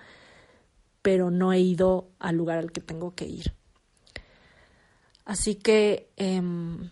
pero 1.02 1.32
no 1.32 1.52
he 1.52 1.58
ido 1.58 2.08
al 2.20 2.36
lugar 2.36 2.58
al 2.58 2.70
que 2.70 2.80
tengo 2.80 3.16
que 3.16 3.26
ir. 3.26 3.52
Así 5.24 5.56
que 5.56 6.12
em, 6.16 6.90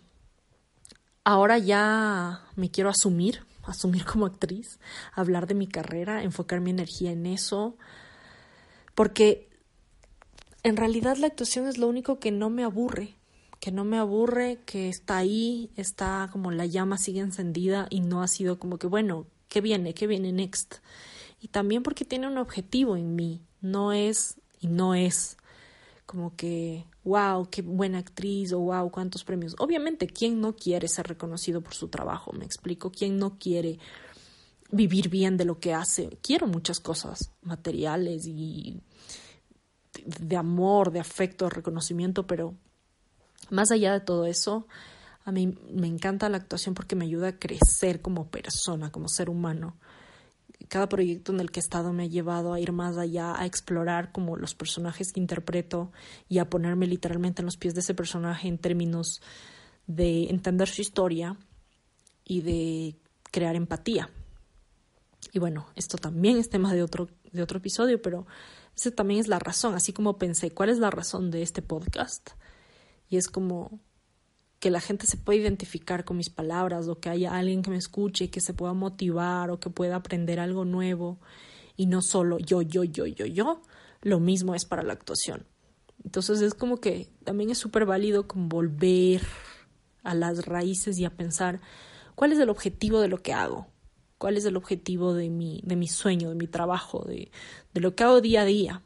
ahora 1.25 1.59
ya 1.59 2.45
me 2.57 2.71
quiero 2.71 2.91
asumir, 2.91 3.45
asumir 3.65 4.05
como 4.05 4.27
actriz, 4.27 4.79
hablar 5.13 5.47
de 5.47 5.55
mi 5.55 5.67
carrera, 5.67 6.23
enfocar 6.23 6.61
mi 6.61 6.71
energía 6.71 7.13
en 7.13 7.27
eso, 7.27 7.77
porque 8.95 9.49
en 10.63 10.77
realidad 10.77 11.17
la 11.17 11.27
actuación 11.27 11.67
es 11.67 11.79
lo 11.79 11.89
único 11.89 12.19
que 12.19 12.31
no 12.31 12.51
me 12.51 12.65
aburre, 12.65 13.17
que 13.61 13.73
no 13.73 13.85
me 13.85 13.99
aburre, 13.99 14.61
que 14.67 14.89
está 14.89 15.19
ahí, 15.19 15.71
está 15.77 16.29
como 16.33 16.51
la 16.51 16.67
llama 16.67 16.99
sigue 16.99 17.21
encendida 17.21 17.87
y 17.91 18.01
no 18.01 18.23
ha 18.23 18.29
sido 18.29 18.59
como 18.59 18.79
que, 18.79 18.87
bueno, 18.87 19.27
¿qué 19.49 19.61
viene? 19.61 19.95
¿Qué 19.95 20.07
viene 20.07 20.33
next? 20.33 20.77
Y 21.41 21.49
también 21.49 21.83
porque 21.83 22.05
tiene 22.05 22.27
un 22.27 22.39
objetivo 22.39 22.97
en 22.97 23.15
mí, 23.15 23.41
no 23.61 23.93
es 23.93 24.41
y 24.61 24.69
no 24.69 24.95
es 24.95 25.37
como 26.07 26.35
que, 26.37 26.87
wow, 27.05 27.49
qué 27.51 27.63
buena 27.63 27.99
actriz 27.99 28.53
o 28.53 28.61
wow, 28.61 28.91
cuántos 28.91 29.25
premios. 29.25 29.55
Obviamente, 29.59 30.07
¿quién 30.07 30.41
no 30.41 30.55
quiere 30.55 30.89
ser 30.89 31.07
reconocido 31.09 31.61
por 31.61 31.75
su 31.75 31.89
trabajo? 31.89 32.33
Me 32.33 32.45
explico, 32.45 32.91
¿quién 32.91 33.19
no 33.19 33.39
quiere 33.39 33.79
vivir 34.71 35.09
bien 35.09 35.37
de 35.37 35.45
lo 35.45 35.59
que 35.59 35.75
hace? 35.75 36.19
Quiero 36.23 36.47
muchas 36.47 36.81
cosas 36.81 37.33
materiales 37.43 38.27
y 38.27 38.81
de 40.05 40.37
amor, 40.37 40.93
de 40.93 41.01
afecto, 41.01 41.47
de 41.47 41.51
reconocimiento, 41.51 42.27
pero 42.27 42.55
más 43.51 43.71
allá 43.71 43.93
de 43.93 44.01
todo 44.01 44.27
eso, 44.27 44.67
a 45.25 45.33
mí 45.33 45.59
me 45.71 45.87
encanta 45.87 46.29
la 46.29 46.39
actuación 46.39 46.75
porque 46.75 46.97
me 46.97 47.05
ayuda 47.05 47.29
a 47.29 47.39
crecer 47.39 48.01
como 48.01 48.31
persona, 48.31 48.91
como 48.91 49.09
ser 49.09 49.29
humano. 49.29 49.77
Cada 50.73 50.89
proyecto 50.89 51.33
en 51.33 51.41
el 51.41 51.51
que 51.51 51.61
he 51.61 51.63
estado 51.63 51.93
me 51.93 52.05
ha 52.05 52.07
llevado 52.07 52.55
a 52.55 52.59
ir 52.59 52.73
más 52.73 52.97
allá, 52.97 53.39
a 53.39 53.45
explorar 53.45 54.11
como 54.11 54.39
los 54.39 54.55
personajes 54.55 55.13
que 55.13 55.21
interpreto 55.21 55.93
y 56.31 56.39
a 56.39 56.49
ponerme 56.49 56.87
literalmente 56.87 57.43
en 57.43 57.45
los 57.45 57.59
pies 57.59 57.75
de 57.75 57.81
ese 57.81 57.93
personaje 57.93 58.49
en 58.49 58.57
términos 58.57 59.21
de 59.87 60.31
entender 60.31 60.67
su 60.71 60.81
historia 60.81 61.37
y 62.25 62.41
de 62.41 62.97
crear 63.31 63.55
empatía. 63.55 64.09
Y 65.31 65.41
bueno, 65.41 65.67
esto 65.77 65.99
también 65.99 66.39
es 66.39 66.49
tema 66.49 66.73
de 66.73 66.83
otro, 66.83 67.11
de 67.33 67.43
otro 67.43 67.59
episodio, 67.59 68.01
pero 68.01 68.27
esa 68.75 68.93
también 68.93 69.21
es 69.21 69.29
la 69.29 69.39
razón, 69.39 69.75
así 69.75 69.93
como 69.93 70.17
pensé, 70.17 70.53
¿cuál 70.53 70.71
es 70.71 70.79
la 70.79 70.91
razón 70.91 71.31
de 71.31 71.43
este 71.43 71.61
podcast? 71.61 72.31
Y 73.11 73.19
es 73.19 73.29
como 73.29 73.79
que 74.63 74.71
la 74.71 74.81
gente 74.81 75.09
se 75.09 75.17
pueda 75.17 75.41
identificar 75.41 76.05
con 76.05 76.17
mis 76.17 76.31
palabras 76.31 76.87
o 76.87 77.01
que 77.01 77.11
haya 77.11 77.37
alguien 77.37 77.63
que 77.63 77.71
me 77.71 77.77
escuche, 77.77 78.31
que 78.31 78.41
se 78.41 78.55
pueda 78.55 78.75
motivar 78.75 79.51
o 79.51 79.59
que 79.59 79.71
pueda 79.71 79.97
aprender 79.97 80.39
algo 80.39 80.65
nuevo 80.65 81.19
y 81.77 81.87
no 81.87 82.01
solo 82.01 82.39
yo, 82.39 82.63
yo, 82.63 82.85
yo, 82.85 83.05
yo, 83.07 83.27
yo. 83.27 83.61
Lo 84.03 84.21
mismo 84.21 84.55
es 84.55 84.65
para 84.65 84.85
la 84.85 84.93
actuación. 84.93 85.47
Entonces 86.05 86.41
es 86.43 86.55
como 86.55 86.77
que 86.77 87.09
también 87.25 87.51
es 87.51 87.59
súper 87.59 87.87
válido 87.87 88.29
volver 88.37 89.23
a 90.05 90.15
las 90.15 90.47
raíces 90.47 90.97
y 90.97 91.07
a 91.07 91.17
pensar 91.17 91.61
cuál 92.15 92.31
es 92.31 92.39
el 92.39 92.49
objetivo 92.49 93.01
de 93.01 93.09
lo 93.09 93.21
que 93.21 93.33
hago, 93.33 93.67
cuál 94.17 94.37
es 94.37 94.45
el 94.45 94.57
objetivo 94.57 95.13
de 95.13 95.29
mi, 95.29 95.61
de 95.65 95.75
mi 95.75 95.89
sueño, 95.89 96.29
de 96.29 96.37
mi 96.37 96.47
trabajo, 96.47 97.05
de, 97.05 97.33
de 97.75 97.81
lo 97.81 97.97
que 97.97 98.05
hago 98.05 98.21
día 98.21 98.43
a 98.43 98.45
día. 98.45 98.83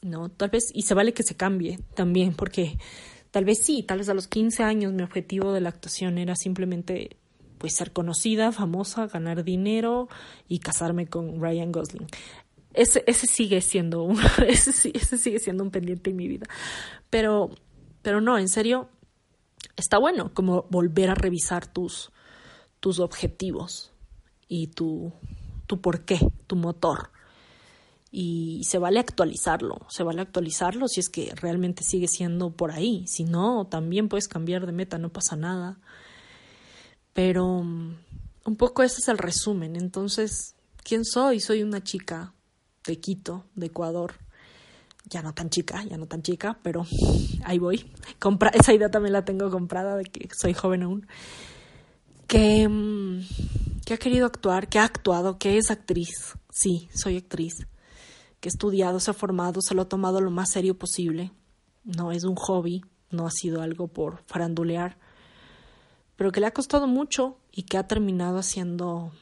¿No? 0.00 0.28
Tal 0.28 0.50
vez, 0.50 0.70
y 0.72 0.82
se 0.82 0.94
vale 0.94 1.12
que 1.12 1.24
se 1.24 1.36
cambie 1.36 1.80
también, 1.96 2.34
porque 2.34 2.78
tal 3.32 3.44
vez 3.44 3.58
sí, 3.64 3.82
tal 3.82 3.98
vez 3.98 4.08
a 4.08 4.14
los 4.14 4.28
15 4.28 4.62
años 4.62 4.92
mi 4.92 5.02
objetivo 5.02 5.52
de 5.52 5.60
la 5.60 5.70
actuación 5.70 6.18
era 6.18 6.36
simplemente 6.36 7.16
pues 7.58 7.74
ser 7.74 7.92
conocida, 7.92 8.52
famosa, 8.52 9.08
ganar 9.08 9.42
dinero 9.42 10.08
y 10.48 10.60
casarme 10.60 11.08
con 11.08 11.40
Ryan 11.40 11.72
Gosling. 11.72 12.06
Ese, 12.72 13.02
ese 13.08 13.26
sigue 13.26 13.60
siendo 13.60 14.04
un, 14.04 14.20
ese, 14.46 14.92
ese 14.94 15.18
sigue 15.18 15.40
siendo 15.40 15.64
un 15.64 15.72
pendiente 15.72 16.10
en 16.10 16.16
mi 16.16 16.28
vida. 16.28 16.46
Pero, 17.10 17.50
pero 18.02 18.20
no, 18.20 18.38
en 18.38 18.48
serio, 18.48 18.88
está 19.76 19.98
bueno 19.98 20.32
como 20.32 20.66
volver 20.70 21.10
a 21.10 21.14
revisar 21.16 21.66
tus, 21.66 22.12
tus 22.78 23.00
objetivos, 23.00 23.92
y 24.54 24.66
tu, 24.66 25.10
tu 25.66 25.80
por 25.80 26.04
qué, 26.04 26.18
tu 26.46 26.56
motor. 26.56 27.10
Y 28.14 28.62
se 28.64 28.78
vale 28.78 29.00
actualizarlo, 29.00 29.86
se 29.88 30.02
vale 30.02 30.20
actualizarlo 30.20 30.86
si 30.86 31.00
es 31.00 31.08
que 31.08 31.34
realmente 31.34 31.82
sigue 31.82 32.08
siendo 32.08 32.50
por 32.50 32.70
ahí. 32.70 33.06
Si 33.08 33.24
no, 33.24 33.66
también 33.66 34.08
puedes 34.08 34.28
cambiar 34.28 34.66
de 34.66 34.72
meta, 34.72 34.98
no 34.98 35.10
pasa 35.10 35.34
nada. 35.34 35.80
Pero 37.14 37.62
mm, 37.62 37.96
un 38.44 38.56
poco 38.56 38.82
ese 38.82 39.00
es 39.00 39.08
el 39.08 39.16
resumen. 39.16 39.76
Entonces, 39.76 40.54
¿quién 40.84 41.06
soy? 41.06 41.40
Soy 41.40 41.62
una 41.62 41.82
chica 41.82 42.34
de 42.86 43.00
Quito, 43.00 43.46
de 43.54 43.66
Ecuador. 43.66 44.14
Ya 45.08 45.22
no 45.22 45.32
tan 45.32 45.48
chica, 45.48 45.82
ya 45.84 45.96
no 45.96 46.06
tan 46.06 46.22
chica, 46.22 46.58
pero 46.62 46.86
ahí 47.44 47.58
voy. 47.58 47.90
Compra 48.18 48.50
esa 48.50 48.74
idea 48.74 48.90
también 48.90 49.14
la 49.14 49.24
tengo 49.24 49.50
comprada 49.50 49.96
de 49.96 50.04
que 50.04 50.28
soy 50.38 50.52
joven 50.52 50.82
aún. 50.82 51.06
Que 52.26 52.68
mm, 52.68 53.22
que 53.84 53.94
ha 53.94 53.98
querido 53.98 54.26
actuar, 54.26 54.68
que 54.68 54.78
ha 54.78 54.84
actuado, 54.84 55.38
que 55.38 55.58
es 55.58 55.70
actriz. 55.70 56.34
Sí, 56.50 56.88
soy 56.94 57.16
actriz. 57.16 57.66
Que 58.42 58.48
ha 58.48 58.50
estudiado, 58.50 59.00
se 59.00 59.10
ha 59.10 59.14
formado, 59.14 59.62
se 59.62 59.74
lo 59.74 59.80
ha 59.80 59.88
tomado 59.88 60.20
lo 60.20 60.30
más 60.30 60.50
serio 60.50 60.76
posible. 60.76 61.32
No 61.82 62.12
es 62.12 62.24
un 62.24 62.34
hobby, 62.34 62.84
no 63.10 63.26
ha 63.26 63.30
sido 63.30 63.62
algo 63.62 63.88
por 63.88 64.22
farandulear, 64.26 64.98
pero 66.16 66.30
que 66.30 66.40
le 66.40 66.46
ha 66.46 66.52
costado 66.52 66.86
mucho 66.86 67.38
y 67.50 67.62
que 67.62 67.78
ha 67.78 67.86
terminado 67.86 68.36
haciendo 68.36 69.12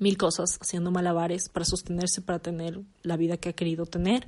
mil 0.00 0.18
cosas, 0.18 0.58
haciendo 0.60 0.90
malabares 0.90 1.48
para 1.48 1.64
sostenerse, 1.64 2.22
para 2.22 2.40
tener 2.40 2.80
la 3.02 3.16
vida 3.16 3.36
que 3.36 3.50
ha 3.50 3.52
querido 3.52 3.86
tener 3.86 4.26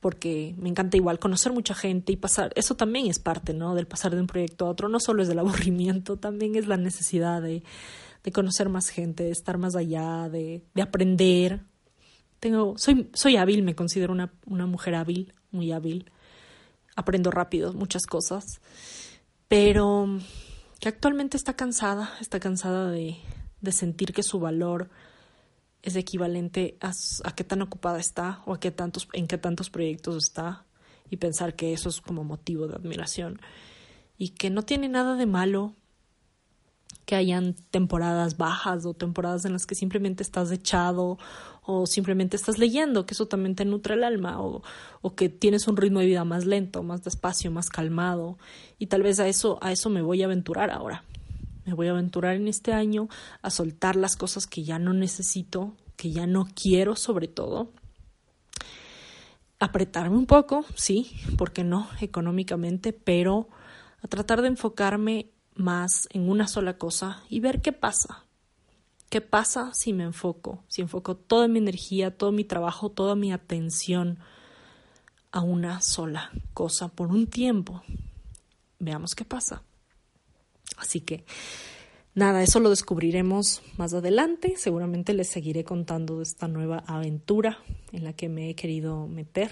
porque 0.00 0.54
me 0.58 0.70
encanta 0.70 0.96
igual 0.96 1.18
conocer 1.18 1.52
mucha 1.52 1.74
gente 1.74 2.12
y 2.12 2.16
pasar, 2.16 2.52
eso 2.56 2.74
también 2.74 3.06
es 3.06 3.18
parte, 3.18 3.52
¿no? 3.52 3.74
Del 3.74 3.86
pasar 3.86 4.14
de 4.14 4.20
un 4.20 4.26
proyecto 4.26 4.66
a 4.66 4.70
otro, 4.70 4.88
no 4.88 4.98
solo 4.98 5.22
es 5.22 5.28
del 5.28 5.38
aburrimiento, 5.40 6.16
también 6.16 6.56
es 6.56 6.66
la 6.66 6.78
necesidad 6.78 7.42
de, 7.42 7.62
de 8.24 8.32
conocer 8.32 8.68
más 8.68 8.88
gente, 8.88 9.24
de 9.24 9.30
estar 9.30 9.58
más 9.58 9.76
allá, 9.76 10.28
de, 10.28 10.64
de 10.74 10.82
aprender. 10.82 11.64
Tengo, 12.40 12.76
soy, 12.78 13.10
soy 13.12 13.36
hábil, 13.36 13.62
me 13.62 13.74
considero 13.74 14.12
una, 14.12 14.32
una 14.46 14.66
mujer 14.66 14.94
hábil, 14.94 15.34
muy 15.50 15.72
hábil. 15.72 16.10
Aprendo 16.96 17.30
rápido 17.30 17.72
muchas 17.72 18.06
cosas, 18.06 18.60
pero 19.48 20.08
que 20.80 20.88
actualmente 20.88 21.36
está 21.36 21.54
cansada, 21.54 22.12
está 22.20 22.40
cansada 22.40 22.90
de, 22.90 23.18
de 23.60 23.72
sentir 23.72 24.12
que 24.12 24.22
su 24.22 24.40
valor 24.40 24.90
es 25.82 25.96
equivalente 25.96 26.76
a, 26.80 26.92
a, 27.24 27.34
qué 27.34 27.44
tan 27.44 27.62
ocupada 27.62 27.98
está 27.98 28.42
o 28.46 28.54
a 28.54 28.60
qué 28.60 28.70
tantos, 28.70 29.08
en 29.12 29.26
qué 29.26 29.38
tantos 29.38 29.70
proyectos 29.70 30.16
está 30.16 30.64
y 31.10 31.16
pensar 31.16 31.54
que 31.54 31.72
eso 31.72 31.88
es 31.88 32.00
como 32.00 32.24
motivo 32.24 32.66
de 32.66 32.76
admiración 32.76 33.40
y 34.18 34.30
que 34.30 34.50
no 34.50 34.62
tiene 34.62 34.88
nada 34.88 35.16
de 35.16 35.26
malo 35.26 35.74
que 37.06 37.16
hayan 37.16 37.54
temporadas 37.70 38.36
bajas 38.36 38.86
o 38.86 38.94
temporadas 38.94 39.44
en 39.44 39.52
las 39.52 39.66
que 39.66 39.74
simplemente 39.74 40.22
estás 40.22 40.52
echado 40.52 41.18
o 41.72 41.86
simplemente 41.86 42.36
estás 42.36 42.58
leyendo, 42.58 43.06
que 43.06 43.14
eso 43.14 43.26
también 43.26 43.54
te 43.54 43.64
nutre 43.64 43.94
el 43.94 44.04
alma, 44.04 44.42
o, 44.42 44.62
o 45.02 45.14
que 45.14 45.28
tienes 45.28 45.68
un 45.68 45.76
ritmo 45.76 46.00
de 46.00 46.06
vida 46.06 46.24
más 46.24 46.44
lento, 46.46 46.82
más 46.82 47.04
despacio, 47.04 47.50
más 47.50 47.68
calmado, 47.68 48.38
y 48.78 48.86
tal 48.86 49.02
vez 49.02 49.20
a 49.20 49.28
eso, 49.28 49.58
a 49.62 49.70
eso 49.70 49.88
me 49.90 50.02
voy 50.02 50.22
a 50.22 50.26
aventurar 50.26 50.70
ahora. 50.70 51.04
Me 51.64 51.74
voy 51.74 51.86
a 51.86 51.92
aventurar 51.92 52.34
en 52.34 52.48
este 52.48 52.72
año 52.72 53.08
a 53.42 53.50
soltar 53.50 53.94
las 53.94 54.16
cosas 54.16 54.46
que 54.46 54.64
ya 54.64 54.78
no 54.78 54.92
necesito, 54.92 55.76
que 55.96 56.10
ya 56.10 56.26
no 56.26 56.48
quiero 56.60 56.96
sobre 56.96 57.28
todo. 57.28 57.70
Apretarme 59.58 60.16
un 60.16 60.26
poco, 60.26 60.64
sí, 60.74 61.12
porque 61.36 61.62
no 61.62 61.88
económicamente, 62.00 62.92
pero 62.92 63.48
a 64.02 64.08
tratar 64.08 64.42
de 64.42 64.48
enfocarme 64.48 65.30
más 65.54 66.08
en 66.10 66.28
una 66.28 66.48
sola 66.48 66.78
cosa 66.78 67.22
y 67.28 67.40
ver 67.40 67.60
qué 67.60 67.72
pasa. 67.72 68.24
¿Qué 69.10 69.20
pasa 69.20 69.74
si 69.74 69.92
me 69.92 70.04
enfoco? 70.04 70.62
Si 70.68 70.82
enfoco 70.82 71.16
toda 71.16 71.48
mi 71.48 71.58
energía, 71.58 72.16
todo 72.16 72.30
mi 72.30 72.44
trabajo, 72.44 72.90
toda 72.90 73.16
mi 73.16 73.32
atención 73.32 74.20
a 75.32 75.40
una 75.40 75.80
sola 75.80 76.30
cosa 76.54 76.86
por 76.86 77.08
un 77.08 77.26
tiempo. 77.26 77.82
Veamos 78.78 79.16
qué 79.16 79.24
pasa. 79.24 79.64
Así 80.76 81.00
que 81.00 81.24
nada, 82.14 82.40
eso 82.44 82.60
lo 82.60 82.70
descubriremos 82.70 83.62
más 83.76 83.94
adelante. 83.94 84.54
Seguramente 84.56 85.12
les 85.12 85.28
seguiré 85.28 85.64
contando 85.64 86.18
de 86.18 86.22
esta 86.22 86.46
nueva 86.46 86.84
aventura 86.86 87.58
en 87.90 88.04
la 88.04 88.12
que 88.12 88.28
me 88.28 88.48
he 88.48 88.54
querido 88.54 89.08
meter. 89.08 89.50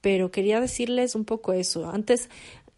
Pero 0.00 0.30
quería 0.30 0.60
decirles 0.60 1.16
un 1.16 1.24
poco 1.24 1.54
eso. 1.54 1.90
Antes, 1.90 2.30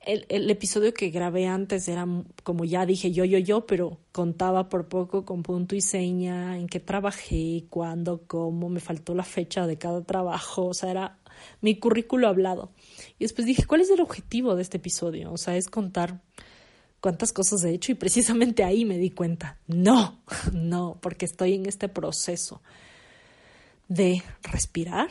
el, 0.07 0.51
episodio 0.51 0.95
que 0.95 1.11
grabé 1.11 1.47
antes 1.47 1.89
era, 1.89 2.07
como 2.45 2.65
ya 2.65 2.87
dije, 2.87 3.11
yo, 3.11 3.25
yo, 3.25 3.39
yo, 3.39 3.67
pero 3.67 3.99
contaba 4.13 4.69
por 4.69 4.89
poco 4.89 5.25
con 5.25 5.43
punto 5.43 5.75
y 5.75 5.81
seña 5.81 6.57
en 6.57 6.69
qué 6.69 6.79
trabajé, 6.79 7.65
cuándo, 7.69 8.23
cómo, 8.27 8.69
me 8.69 8.81
faltó 8.81 9.15
la 9.15 9.25
fecha 9.25 9.67
de 9.67 9.79
cada 9.79 10.03
trabajo, 10.05 10.67
o 10.67 10.75
sea, 10.75 10.91
era 10.91 11.19
mi 11.61 11.79
currículo 11.79 12.29
hablado. 12.29 12.71
Y 13.19 13.25
después 13.25 13.47
dije, 13.47 13.65
¿cuál 13.65 13.81
es 13.81 13.91
el 13.91 14.01
objetivo 14.01 14.55
de 14.55 14.63
este 14.63 14.77
episodio? 14.77 15.33
O 15.33 15.37
sea, 15.37 15.57
es 15.57 15.69
contar 15.69 16.21
cuántas 17.01 17.33
cosas 17.33 17.65
he 17.65 17.71
hecho 17.71 17.93
y 17.93 17.97
precisamente 17.97 18.63
ahí 18.65 18.85
me 18.85 18.99
di 18.99 19.11
cuenta, 19.11 19.59
no, 19.67 20.21
no, 20.53 20.99
porque 21.01 21.25
estoy 21.25 21.55
en 21.55 21.67
este 21.67 21.89
proceso 21.89 22.63
de 23.89 24.23
respirar, 24.43 25.09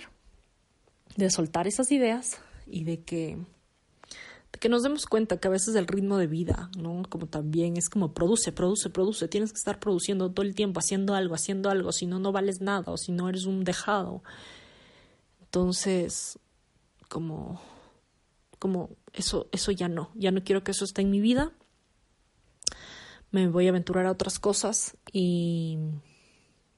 de 1.18 1.30
soltar 1.30 1.68
esas 1.68 1.92
ideas 1.92 2.40
y 2.66 2.86
de 2.86 3.04
que 3.04 3.38
que 4.60 4.70
nos 4.70 4.84
demos 4.84 5.06
cuenta 5.06 5.38
que 5.38 5.48
a 5.48 5.52
veces 5.52 5.76
el 5.76 5.88
ritmo 5.88 6.18
de 6.18 6.28
vida, 6.28 6.70
¿no? 6.78 7.04
Como 7.10 7.28
también 7.28 7.78
es 7.78 7.90
como 7.90 8.14
produce, 8.14 8.52
produce, 8.52 8.90
produce, 8.90 9.28
tienes 9.28 9.52
que 9.52 9.58
estar 9.58 9.80
produciendo 9.80 10.32
todo 10.32 10.46
el 10.46 10.56
tiempo, 10.56 10.80
haciendo 10.80 11.16
algo, 11.16 11.36
haciendo 11.36 11.70
algo, 11.70 11.92
si 11.92 12.06
no 12.06 12.20
no 12.20 12.32
vales 12.32 12.62
nada 12.62 12.92
o 12.92 12.98
si 12.98 13.12
no 13.12 13.30
eres 13.30 13.46
un 13.46 13.64
dejado. 13.64 14.24
Entonces, 15.42 16.40
como 17.10 17.62
como 18.60 18.90
eso 19.14 19.48
eso 19.52 19.72
ya 19.72 19.88
no, 19.88 20.12
ya 20.16 20.32
no 20.32 20.44
quiero 20.44 20.64
que 20.64 20.72
eso 20.72 20.86
esté 20.86 21.02
en 21.02 21.12
mi 21.12 21.20
vida. 21.20 21.54
Me 23.32 23.48
voy 23.48 23.68
a 23.68 23.70
aventurar 23.70 24.06
a 24.06 24.12
otras 24.12 24.40
cosas 24.40 24.98
y 25.12 25.78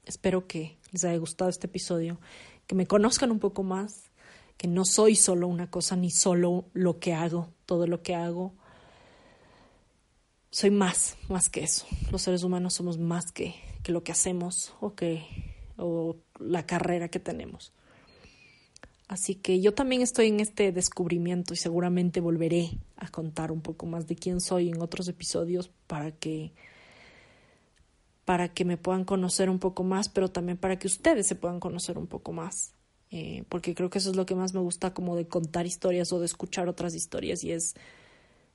espero 0.04 0.46
que 0.46 0.78
les 0.90 1.04
haya 1.04 1.18
gustado 1.18 1.50
este 1.50 1.66
episodio, 1.66 2.20
que 2.66 2.74
me 2.74 2.86
conozcan 2.86 3.30
un 3.30 3.38
poco 3.38 3.62
más, 3.62 4.07
que 4.58 4.68
no 4.68 4.84
soy 4.84 5.14
solo 5.14 5.48
una 5.48 5.70
cosa 5.70 5.96
ni 5.96 6.10
solo 6.10 6.66
lo 6.74 6.98
que 6.98 7.14
hago, 7.14 7.48
todo 7.64 7.86
lo 7.86 8.02
que 8.02 8.14
hago. 8.14 8.52
Soy 10.50 10.70
más, 10.70 11.16
más 11.28 11.48
que 11.48 11.62
eso. 11.62 11.86
Los 12.10 12.22
seres 12.22 12.42
humanos 12.42 12.74
somos 12.74 12.98
más 12.98 13.30
que, 13.32 13.54
que 13.82 13.92
lo 13.92 14.02
que 14.02 14.12
hacemos 14.12 14.74
o 14.80 14.94
que 14.94 15.24
o 15.78 16.16
la 16.40 16.66
carrera 16.66 17.08
que 17.08 17.20
tenemos. 17.20 17.72
Así 19.06 19.36
que 19.36 19.60
yo 19.60 19.72
también 19.72 20.02
estoy 20.02 20.26
en 20.26 20.40
este 20.40 20.72
descubrimiento 20.72 21.54
y 21.54 21.56
seguramente 21.56 22.20
volveré 22.20 22.78
a 22.96 23.08
contar 23.08 23.52
un 23.52 23.62
poco 23.62 23.86
más 23.86 24.06
de 24.06 24.16
quién 24.16 24.40
soy 24.40 24.68
en 24.68 24.82
otros 24.82 25.08
episodios 25.08 25.70
para 25.86 26.10
que 26.10 26.52
para 28.26 28.52
que 28.52 28.66
me 28.66 28.76
puedan 28.76 29.06
conocer 29.06 29.48
un 29.48 29.58
poco 29.58 29.84
más, 29.84 30.10
pero 30.10 30.28
también 30.28 30.58
para 30.58 30.78
que 30.78 30.86
ustedes 30.86 31.26
se 31.26 31.34
puedan 31.34 31.60
conocer 31.60 31.96
un 31.96 32.06
poco 32.06 32.32
más. 32.32 32.74
Eh, 33.10 33.44
porque 33.48 33.74
creo 33.74 33.88
que 33.88 33.98
eso 33.98 34.10
es 34.10 34.16
lo 34.16 34.26
que 34.26 34.34
más 34.34 34.52
me 34.52 34.60
gusta 34.60 34.92
como 34.92 35.16
de 35.16 35.26
contar 35.26 35.66
historias 35.66 36.12
o 36.12 36.20
de 36.20 36.26
escuchar 36.26 36.68
otras 36.68 36.94
historias 36.94 37.42
y 37.42 37.52
es 37.52 37.74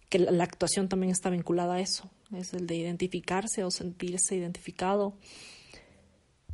que 0.09 0.19
la, 0.19 0.31
la 0.31 0.43
actuación 0.43 0.87
también 0.87 1.11
está 1.11 1.31
vinculada 1.31 1.75
a 1.75 1.79
eso, 1.79 2.11
es 2.31 2.53
el 2.53 2.67
de 2.67 2.75
identificarse 2.75 3.63
o 3.63 3.71
sentirse 3.71 4.35
identificado 4.35 5.15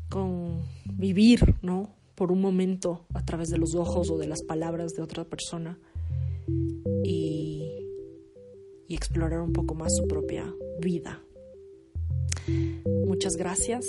con 0.08 0.64
vivir, 0.86 1.56
¿no? 1.62 1.94
Por 2.16 2.32
un 2.32 2.42
momento 2.42 3.06
a 3.14 3.26
través 3.26 3.50
de 3.50 3.58
los 3.58 3.76
ojos 3.76 4.10
o 4.10 4.18
de 4.18 4.28
las 4.28 4.44
palabras 4.44 4.94
de 4.94 5.02
otra 5.02 5.26
persona 5.26 5.78
y, 7.04 7.70
y 8.88 8.96
explorar 8.96 9.42
un 9.42 9.54
poco 9.54 9.76
más 9.76 9.96
su 9.96 10.08
propia 10.08 10.54
vida. 10.80 11.22
Muchas 13.06 13.36
gracias. 13.36 13.86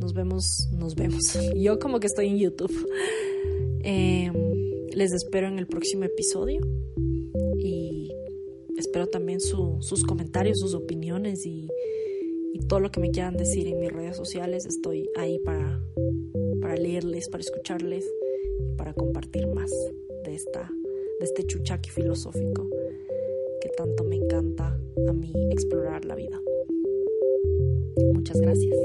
Nos 0.00 0.14
vemos, 0.14 0.68
nos 0.72 0.94
vemos. 0.94 1.38
Yo 1.56 1.78
como 1.78 2.00
que 2.00 2.06
estoy 2.06 2.28
en 2.28 2.38
YouTube. 2.38 2.72
Eh, 3.84 4.30
les 4.94 5.12
espero 5.12 5.46
en 5.48 5.58
el 5.58 5.66
próximo 5.66 6.04
episodio 6.04 6.60
y 7.58 8.12
espero 8.76 9.06
también 9.06 9.40
su, 9.40 9.78
sus 9.80 10.04
comentarios, 10.04 10.60
sus 10.60 10.74
opiniones 10.74 11.46
y, 11.46 11.68
y, 12.52 12.60
todo 12.66 12.80
lo 12.80 12.90
que 12.90 13.00
me 13.00 13.10
quieran 13.10 13.36
decir 13.36 13.66
en 13.68 13.78
mis 13.80 13.92
redes 13.92 14.16
sociales. 14.16 14.66
Estoy 14.66 15.08
ahí 15.16 15.38
para, 15.38 15.82
para 16.60 16.76
leerles, 16.76 17.28
para 17.28 17.42
escucharles 17.42 18.04
y 18.58 18.76
para 18.76 18.94
compartir 18.94 19.46
más 19.46 19.70
de, 20.24 20.34
esta, 20.34 20.70
de 21.20 21.24
este 21.24 21.44
chuchaqui 21.44 21.90
filosófico 21.90 22.68
que 23.60 23.68
tanto 23.70 24.04
me 24.04 24.16
encanta 24.16 24.78
a 25.08 25.12
mí 25.12 25.32
explorar 25.50 26.04
la 26.04 26.14
vida. 26.14 26.40
Muchas 28.14 28.40
gracias. 28.40 28.76